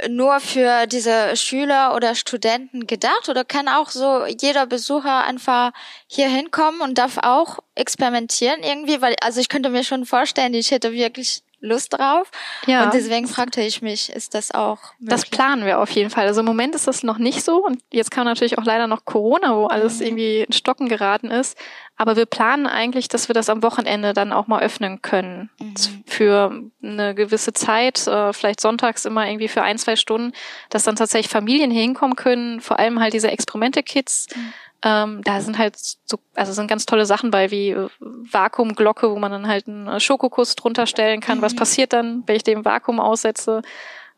nur 0.10 0.40
für 0.40 0.88
diese 0.88 1.36
Schüler 1.38 1.96
oder 1.96 2.16
Studenten 2.16 2.86
gedacht 2.86 3.30
oder 3.30 3.46
kann 3.46 3.68
auch 3.68 3.90
so 3.90 4.26
jeder 4.26 4.66
Besucher 4.66 5.24
einfach 5.24 5.72
hier 6.08 6.28
hinkommen 6.28 6.82
und 6.82 6.98
darf 6.98 7.18
auch 7.22 7.60
experimentieren 7.76 8.62
irgendwie, 8.62 9.02
weil 9.02 9.16
also 9.22 9.40
ich 9.40 9.50
könnte 9.50 9.70
mir 9.70 9.84
schon 9.84 10.06
vorstellen, 10.06 10.54
ich 10.54 10.72
hätte 10.72 10.92
wirklich 10.92 11.44
Lust 11.60 11.94
drauf. 11.94 12.30
Ja. 12.68 12.86
Und 12.86 12.94
deswegen 12.94 13.28
fragte 13.28 13.62
ich 13.62 13.82
mich, 13.82 14.12
ist 14.12 14.34
das 14.34 14.52
auch 14.52 14.80
möglich? 15.00 15.10
Das 15.10 15.26
planen 15.26 15.66
wir 15.66 15.80
auf 15.80 15.90
jeden 15.92 16.10
Fall. 16.10 16.28
Also 16.28 16.42
im 16.42 16.46
Moment 16.46 16.76
ist 16.76 16.88
das 16.88 17.04
noch 17.04 17.18
nicht 17.18 17.44
so. 17.44 17.64
Und 17.66 17.82
jetzt 17.92 18.12
kam 18.12 18.26
natürlich 18.26 18.58
auch 18.58 18.66
leider 18.66 18.88
noch 18.88 19.06
Corona, 19.06 19.56
wo 19.56 19.66
alles 19.68 20.00
mhm. 20.00 20.06
irgendwie 20.06 20.40
in 20.42 20.54
Stocken 20.54 20.90
geraten 20.90 21.32
ist. 21.32 21.58
Aber 21.98 22.16
wir 22.16 22.26
planen 22.26 22.68
eigentlich, 22.68 23.08
dass 23.08 23.30
wir 23.30 23.34
das 23.34 23.50
am 23.50 23.64
Wochenende 23.64 24.14
dann 24.14 24.34
auch 24.34 24.48
mal 24.48 24.62
öffnen 24.62 25.02
können. 25.02 25.50
Mhm. 25.60 25.76
Für 26.06 26.62
eine 26.84 27.16
gewisse 27.16 27.54
Zeit, 27.54 28.06
äh, 28.08 28.34
vielleicht 28.34 28.60
sonntags 28.60 29.06
immer 29.06 29.26
irgendwie 29.28 29.48
für 29.48 29.64
ein, 29.64 29.78
zwei 29.78 29.96
Stunden, 29.96 30.34
dass 30.70 30.84
dann 30.84 30.98
tatsächlich 30.98 31.32
Familien 31.32 31.72
hinkommen 31.72 32.16
können. 32.16 32.60
Vor 32.60 32.80
allem 32.80 33.00
halt 33.00 33.14
diese 33.14 33.32
Experimente-Kids. 33.32 34.28
Mhm 34.36 34.54
ähm, 34.84 35.24
da 35.24 35.42
sind 35.42 35.58
halt 35.58 35.78
so, 35.78 36.18
also 36.36 36.54
sind 36.54 36.68
ganz 36.68 36.86
tolle 36.86 37.06
Sachen 37.06 37.32
bei, 37.32 37.52
wie 37.52 37.72
äh, 37.72 37.90
Vakuumglocke, 38.00 39.10
wo 39.10 39.18
man 39.18 39.32
dann 39.32 39.48
halt 39.48 39.68
einen 39.68 39.88
äh, 39.88 40.00
Schokokuss 40.00 40.56
drunter 40.56 40.86
stellen 40.86 41.22
kann. 41.22 41.40
Mhm. 41.40 41.42
Was 41.42 41.56
passiert 41.56 41.94
dann, 41.94 42.24
wenn 42.28 42.36
ich 42.36 42.44
den 42.44 42.66
Vakuum 42.66 43.00
aussetze? 43.00 43.62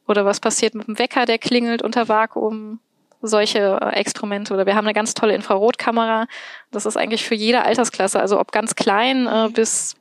Oder 0.07 0.25
was 0.25 0.39
passiert 0.39 0.73
mit 0.73 0.87
dem 0.87 0.99
Wecker, 0.99 1.25
der 1.25 1.37
klingelt 1.37 1.81
unter 1.81 2.07
Vakuum? 2.07 2.79
Solche 3.21 3.79
äh, 3.81 3.95
Experimente. 3.95 4.53
Oder 4.53 4.65
wir 4.65 4.75
haben 4.75 4.85
eine 4.85 4.93
ganz 4.93 5.13
tolle 5.13 5.35
Infrarotkamera. 5.35 6.27
Das 6.71 6.85
ist 6.85 6.97
eigentlich 6.97 7.25
für 7.25 7.35
jede 7.35 7.63
Altersklasse, 7.63 8.19
also 8.19 8.39
ob 8.39 8.51
ganz 8.51 8.75
klein 8.75 9.27
äh, 9.27 9.47
mhm. 9.47 9.53
bis 9.53 9.95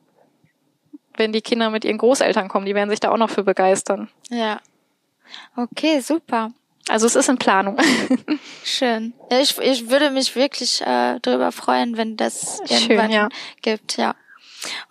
wenn 1.17 1.33
die 1.33 1.41
Kinder 1.41 1.69
mit 1.69 1.83
ihren 1.83 1.97
Großeltern 1.97 2.47
kommen, 2.47 2.65
die 2.65 2.75
werden 2.75 2.89
sich 2.89 2.99
da 2.99 3.09
auch 3.09 3.17
noch 3.17 3.29
für 3.29 3.43
begeistern. 3.43 4.07
Ja. 4.29 4.59
Okay, 5.55 5.99
super. 5.99 6.51
Also 6.89 7.05
es 7.05 7.15
ist 7.15 7.29
in 7.29 7.37
Planung. 7.37 7.77
Schön. 8.63 9.13
Ich, 9.29 9.57
ich 9.57 9.89
würde 9.89 10.11
mich 10.11 10.35
wirklich 10.35 10.81
äh, 10.81 11.19
darüber 11.21 11.51
freuen, 11.51 11.97
wenn 11.97 12.17
das 12.17 12.59
irgendwann 12.69 13.07
Schön, 13.07 13.11
ja. 13.11 13.29
gibt, 13.61 13.97
ja. 13.97 14.15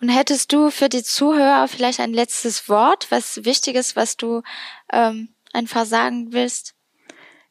Und 0.01 0.09
hättest 0.09 0.53
du 0.53 0.69
für 0.69 0.89
die 0.89 1.03
Zuhörer 1.03 1.67
vielleicht 1.67 1.99
ein 1.99 2.13
letztes 2.13 2.69
Wort, 2.69 3.07
was 3.09 3.43
Wichtiges, 3.45 3.95
was 3.95 4.17
du 4.17 4.41
ähm, 4.91 5.29
einfach 5.53 5.85
sagen 5.85 6.31
willst? 6.31 6.73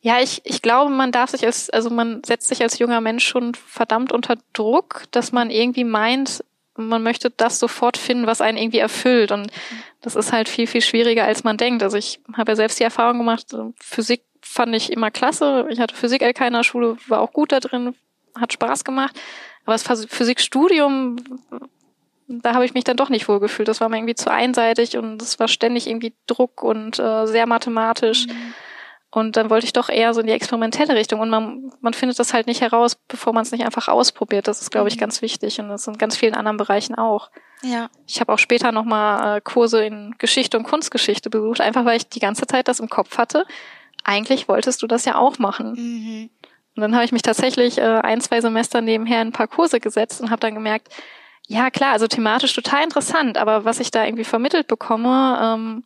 Ja, 0.01 0.21
ich, 0.21 0.41
ich 0.45 0.63
glaube, 0.63 0.91
man 0.91 1.13
darf 1.13 1.31
sich 1.31 1.45
als, 1.45 1.69
also 1.71 1.91
man 1.91 2.23
setzt 2.25 2.49
sich 2.49 2.63
als 2.63 2.79
junger 2.79 3.01
Mensch 3.01 3.27
schon 3.27 3.55
verdammt 3.55 4.13
unter 4.13 4.37
Druck, 4.53 5.05
dass 5.11 5.33
man 5.33 5.51
irgendwie 5.51 5.85
meint, 5.85 6.45
man 6.77 7.03
möchte 7.03 7.31
das 7.31 7.59
sofort 7.59 7.97
finden, 7.97 8.27
was 8.27 8.41
einen 8.41 8.59
irgendwie 8.59 8.79
erfüllt. 8.79 9.33
Und 9.33 9.51
das 10.03 10.15
ist 10.15 10.33
halt 10.33 10.49
viel, 10.49 10.67
viel 10.67 10.83
schwieriger, 10.83 11.25
als 11.25 11.43
man 11.45 11.57
denkt. 11.57 11.83
Also 11.83 11.97
ich 11.97 12.21
habe 12.35 12.53
ja 12.53 12.57
selbst 12.57 12.79
die 12.79 12.85
Erfahrung 12.85 13.19
gemacht, 13.19 13.47
Physik 13.81 14.23
fand 14.57 14.75
ich 14.75 14.93
immer 14.93 15.11
klasse. 15.11 15.67
Ich 15.71 15.79
hatte 15.79 15.95
Physik-LK 15.95 16.41
in 16.47 16.55
der 16.55 16.65
Schule, 16.65 16.97
war 17.07 17.21
auch 17.21 17.33
gut 17.33 17.53
da 17.53 17.61
drin, 17.61 17.95
hat 18.35 18.53
Spaß 18.53 18.85
gemacht. 18.85 19.15
Aber 19.65 19.75
das 19.75 20.07
Physikstudium, 20.09 21.17
da 22.29 22.55
habe 22.55 22.65
ich 22.65 22.75
mich 22.75 22.85
dann 22.85 22.97
doch 22.97 23.09
nicht 23.09 23.29
wohlgefühlt. 23.29 23.69
Das 23.69 23.81
war 23.81 23.89
mir 23.89 23.99
irgendwie 23.99 24.15
zu 24.15 24.31
einseitig 24.31 24.97
und 24.97 25.23
es 25.23 25.39
war 25.39 25.49
ständig 25.49 25.87
irgendwie 25.87 26.15
Druck 26.27 26.63
und 26.63 26.99
äh, 26.99 27.27
sehr 27.27 27.47
mathematisch. 27.47 28.27
Mhm. 28.27 28.55
Und 29.11 29.37
dann 29.37 29.49
wollte 29.49 29.67
ich 29.67 29.73
doch 29.73 29.89
eher 29.89 30.13
so 30.13 30.21
in 30.21 30.27
die 30.27 30.33
experimentelle 30.33 30.95
Richtung. 30.95 31.21
Und 31.21 31.31
man, 31.31 31.73
man 31.81 31.95
findet 31.95 32.19
das 32.19 32.35
halt 32.35 32.47
nicht 32.47 32.61
heraus, 32.61 32.97
bevor 33.09 33.33
man 33.33 33.43
es 33.43 33.53
nicht 33.53 33.65
einfach 33.65 33.89
ausprobiert. 33.89 34.49
Das 34.49 34.61
ist, 34.61 34.71
glaube 34.71 34.89
ich, 34.89 34.97
mhm. 34.97 35.01
ganz 35.01 35.23
wichtig. 35.23 35.61
Und 35.61 35.69
das 35.69 35.83
ist 35.83 35.89
in 35.89 35.99
ganz 35.99 36.17
vielen 36.17 36.35
anderen 36.35 36.57
Bereichen 36.57 36.95
auch. 36.95 37.31
Ja. 37.63 37.89
Ich 38.07 38.21
habe 38.21 38.33
auch 38.33 38.39
später 38.39 38.73
nochmal 38.73 39.39
äh, 39.39 39.41
Kurse 39.41 39.85
in 39.85 40.15
Geschichte 40.19 40.59
und 40.59 40.65
Kunstgeschichte 40.65 41.31
besucht, 41.31 41.61
einfach 41.61 41.85
weil 41.85 41.97
ich 41.97 42.09
die 42.09 42.21
ganze 42.21 42.47
Zeit 42.47 42.69
das 42.69 42.81
im 42.81 42.89
Kopf 42.89 43.17
hatte. 43.17 43.47
Eigentlich 44.07 44.49
wolltest 44.49 44.83
du 44.83 44.87
das 44.87 45.05
ja 45.05 45.17
auch 45.17 45.39
machen. 45.39 45.73
Mhm. 45.73 46.31
Und 46.77 46.81
dann 46.81 46.95
habe 46.95 47.05
ich 47.05 47.13
mich 47.13 47.23
tatsächlich 47.23 47.79
äh, 47.79 48.01
ein, 48.03 48.21
zwei 48.21 48.41
Semester 48.41 48.81
nebenher 48.81 49.21
in 49.21 49.29
ein 49.29 49.33
paar 49.33 49.49
Kurse 49.49 49.81
gesetzt 49.81 50.21
und 50.21 50.31
habe 50.31 50.41
dann 50.41 50.55
gemerkt, 50.55 50.89
ja 51.49 51.71
klar, 51.71 51.93
also 51.93 52.07
thematisch 52.07 52.55
total 52.55 52.85
interessant, 52.85 53.39
aber 53.39 53.65
was 53.65 53.81
ich 53.81 53.91
da 53.91 54.05
irgendwie 54.05 54.25
vermittelt 54.25 54.67
bekomme, 54.67 55.39
ähm, 55.43 55.85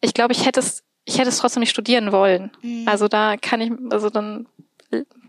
ich 0.00 0.14
glaube, 0.14 0.32
ich 0.32 0.44
hätte 0.46 0.60
es 0.60 0.82
ich 1.06 1.18
hätte 1.18 1.28
es 1.28 1.38
trotzdem 1.38 1.60
nicht 1.60 1.70
studieren 1.70 2.10
wollen. 2.10 2.50
Mhm. 2.62 2.86
Also 2.86 3.06
da 3.06 3.36
kann 3.36 3.60
ich, 3.60 3.72
also 3.90 4.10
dann 4.10 4.46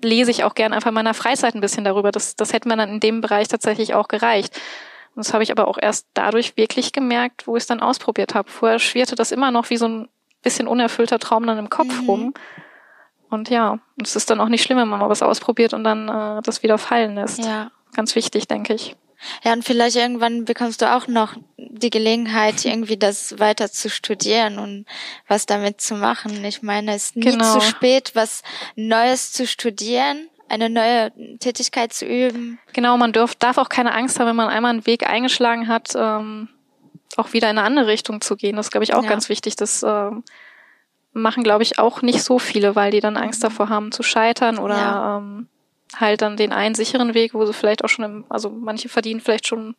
lese 0.01 0.31
ich 0.31 0.43
auch 0.43 0.55
gern 0.55 0.73
einfach 0.73 0.89
in 0.89 0.95
meiner 0.95 1.13
Freizeit 1.13 1.53
ein 1.53 1.61
bisschen 1.61 1.83
darüber. 1.83 2.11
Das, 2.11 2.35
das 2.35 2.51
hätte 2.51 2.67
mir 2.67 2.77
dann 2.77 2.89
in 2.89 2.99
dem 2.99 3.21
Bereich 3.21 3.47
tatsächlich 3.47 3.93
auch 3.93 4.07
gereicht. 4.07 4.59
Und 5.15 5.25
das 5.25 5.33
habe 5.33 5.43
ich 5.43 5.51
aber 5.51 5.67
auch 5.67 5.77
erst 5.79 6.07
dadurch 6.15 6.57
wirklich 6.57 6.93
gemerkt, 6.93 7.45
wo 7.45 7.55
ich 7.55 7.61
es 7.61 7.67
dann 7.67 7.79
ausprobiert 7.79 8.33
habe. 8.33 8.49
Vorher 8.49 8.79
schwirrte 8.79 9.15
das 9.15 9.31
immer 9.31 9.51
noch 9.51 9.69
wie 9.69 9.77
so 9.77 9.87
ein 9.87 10.07
bisschen 10.47 10.67
unerfüllter 10.67 11.19
Traum 11.19 11.45
dann 11.45 11.57
im 11.57 11.69
Kopf 11.69 12.01
mhm. 12.01 12.09
rum. 12.09 12.33
Und 13.29 13.49
ja, 13.49 13.79
es 14.01 14.15
ist 14.15 14.29
dann 14.29 14.39
auch 14.39 14.47
nicht 14.47 14.63
schlimm, 14.63 14.77
wenn 14.77 14.87
man 14.87 15.01
mal 15.01 15.09
was 15.09 15.21
ausprobiert 15.21 15.73
und 15.73 15.83
dann 15.83 16.07
äh, 16.07 16.41
das 16.41 16.63
wieder 16.63 16.77
fallen 16.77 17.15
lässt. 17.15 17.39
Ja. 17.39 17.71
Ganz 17.93 18.15
wichtig, 18.15 18.47
denke 18.47 18.73
ich. 18.73 18.95
Ja, 19.43 19.51
und 19.53 19.63
vielleicht 19.63 19.95
irgendwann 19.95 20.45
bekommst 20.45 20.81
du 20.81 20.93
auch 20.93 21.07
noch 21.07 21.35
die 21.57 21.89
Gelegenheit, 21.89 22.63
irgendwie 22.63 22.97
das 22.97 23.39
weiter 23.39 23.71
zu 23.71 23.89
studieren 23.89 24.59
und 24.59 24.85
was 25.27 25.45
damit 25.45 25.81
zu 25.81 25.95
machen. 25.95 26.45
Ich 26.45 26.61
meine, 26.61 26.93
es 26.93 27.05
ist 27.05 27.15
nie 27.15 27.25
genau. 27.25 27.53
zu 27.53 27.61
spät, 27.61 28.11
was 28.13 28.43
Neues 28.75 29.33
zu 29.33 29.47
studieren, 29.47 30.29
eine 30.47 30.69
neue 30.69 31.11
Tätigkeit 31.39 31.91
zu 31.93 32.05
üben. 32.05 32.59
Genau, 32.73 32.95
man 32.97 33.11
darf, 33.11 33.35
darf 33.35 33.57
auch 33.57 33.69
keine 33.69 33.93
Angst 33.93 34.19
haben, 34.19 34.27
wenn 34.27 34.35
man 34.35 34.49
einmal 34.49 34.71
einen 34.71 34.85
Weg 34.85 35.09
eingeschlagen 35.09 35.67
hat, 35.67 35.93
ähm, 35.95 36.49
auch 37.15 37.33
wieder 37.33 37.49
in 37.49 37.57
eine 37.57 37.65
andere 37.65 37.87
Richtung 37.87 38.21
zu 38.21 38.35
gehen. 38.35 38.55
Das 38.55 38.67
ist, 38.67 38.71
glaube 38.71 38.83
ich, 38.83 38.93
auch 38.93 39.03
ja. 39.03 39.09
ganz 39.09 39.29
wichtig. 39.29 39.55
Das 39.55 39.83
ähm, 39.83 40.23
machen, 41.13 41.43
glaube 41.43 41.63
ich, 41.63 41.79
auch 41.79 42.01
nicht 42.01 42.21
so 42.21 42.39
viele, 42.39 42.75
weil 42.75 42.91
die 42.91 42.99
dann 42.99 43.17
Angst 43.17 43.43
davor 43.43 43.69
haben 43.69 43.91
zu 43.91 44.03
scheitern 44.03 44.57
oder 44.57 44.77
ja. 44.77 45.17
ähm, 45.17 45.47
halt 45.95 46.21
dann 46.21 46.37
den 46.37 46.51
einen 46.51 46.75
sicheren 46.75 47.13
Weg, 47.13 47.33
wo 47.33 47.45
sie 47.45 47.53
vielleicht 47.53 47.83
auch 47.83 47.89
schon 47.89 48.05
im, 48.05 48.25
also 48.29 48.49
manche 48.49 48.89
verdienen 48.89 49.21
vielleicht 49.21 49.47
schon 49.47 49.75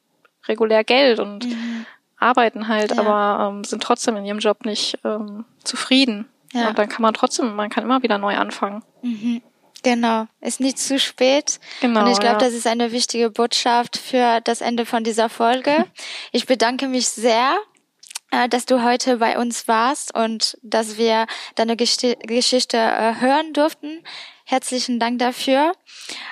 regulär 0.46 0.84
Geld 0.84 1.20
und 1.20 1.44
mhm. 1.44 1.86
arbeiten 2.18 2.68
halt, 2.68 2.92
ja. 2.92 3.02
aber 3.02 3.48
ähm, 3.48 3.64
sind 3.64 3.82
trotzdem 3.82 4.16
in 4.16 4.24
ihrem 4.24 4.38
Job 4.38 4.64
nicht 4.64 4.98
ähm, 5.04 5.44
zufrieden. 5.62 6.26
Ja. 6.52 6.68
Und 6.68 6.78
dann 6.78 6.88
kann 6.88 7.02
man 7.02 7.14
trotzdem, 7.14 7.54
man 7.54 7.68
kann 7.68 7.84
immer 7.84 8.02
wieder 8.02 8.18
neu 8.18 8.36
anfangen. 8.36 8.82
Mhm. 9.02 9.42
Genau, 9.82 10.26
ist 10.40 10.60
nicht 10.60 10.78
zu 10.78 10.98
spät. 10.98 11.60
Genau. 11.80 12.04
Und 12.04 12.10
ich 12.10 12.18
glaube, 12.18 12.34
ja. 12.34 12.38
das 12.38 12.52
ist 12.52 12.66
eine 12.66 12.92
wichtige 12.92 13.30
Botschaft 13.30 13.96
für 13.96 14.40
das 14.40 14.60
Ende 14.60 14.86
von 14.86 15.04
dieser 15.04 15.28
Folge. 15.28 15.86
Ich 16.32 16.46
bedanke 16.46 16.88
mich 16.88 17.08
sehr 17.08 17.56
äh, 18.30 18.48
dass 18.48 18.66
du 18.66 18.84
heute 18.84 19.16
bei 19.16 19.38
uns 19.38 19.68
warst 19.68 20.14
und 20.14 20.58
dass 20.62 20.98
wir 20.98 21.26
deine 21.54 21.76
Geschichte 21.76 22.76
äh, 22.76 23.20
hören 23.20 23.52
durften. 23.54 24.04
Herzlichen 24.50 24.98
Dank 24.98 25.18
dafür. 25.18 25.72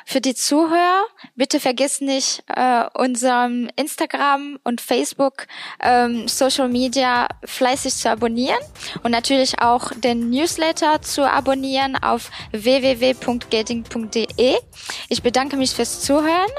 Für 0.06 0.22
die 0.22 0.34
Zuhörer, 0.34 1.04
bitte 1.34 1.60
vergiss 1.60 2.00
nicht, 2.00 2.44
äh, 2.46 2.84
unserem 2.94 3.68
Instagram 3.76 4.58
und 4.64 4.80
Facebook 4.80 5.46
ähm, 5.82 6.26
Social 6.26 6.70
Media 6.70 7.28
fleißig 7.44 7.94
zu 7.94 8.08
abonnieren 8.08 8.56
und 9.02 9.10
natürlich 9.10 9.60
auch 9.60 9.92
den 9.92 10.30
Newsletter 10.30 11.02
zu 11.02 11.30
abonnieren 11.30 11.94
auf 11.96 12.30
www.gating.de. 12.52 14.24
Ich 15.10 15.22
bedanke 15.22 15.58
mich 15.58 15.72
fürs 15.72 16.00
Zuhören. 16.00 16.50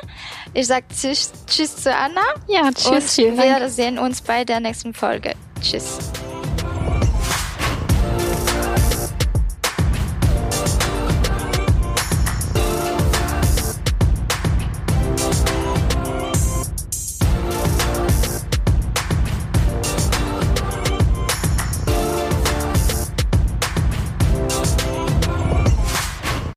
Ich 0.54 0.68
sage 0.68 0.86
tschüss, 0.96 1.32
tschüss 1.48 1.76
zu 1.76 1.92
Anna. 1.92 2.22
Ja, 2.48 2.70
tschüss. 2.72 3.18
Und 3.18 3.36
wir 3.36 3.68
sehen 3.70 3.98
uns 3.98 4.22
bei 4.22 4.46
der 4.46 4.60
nächsten 4.60 4.94
Folge. 4.94 5.34
Tschüss. 5.60 5.98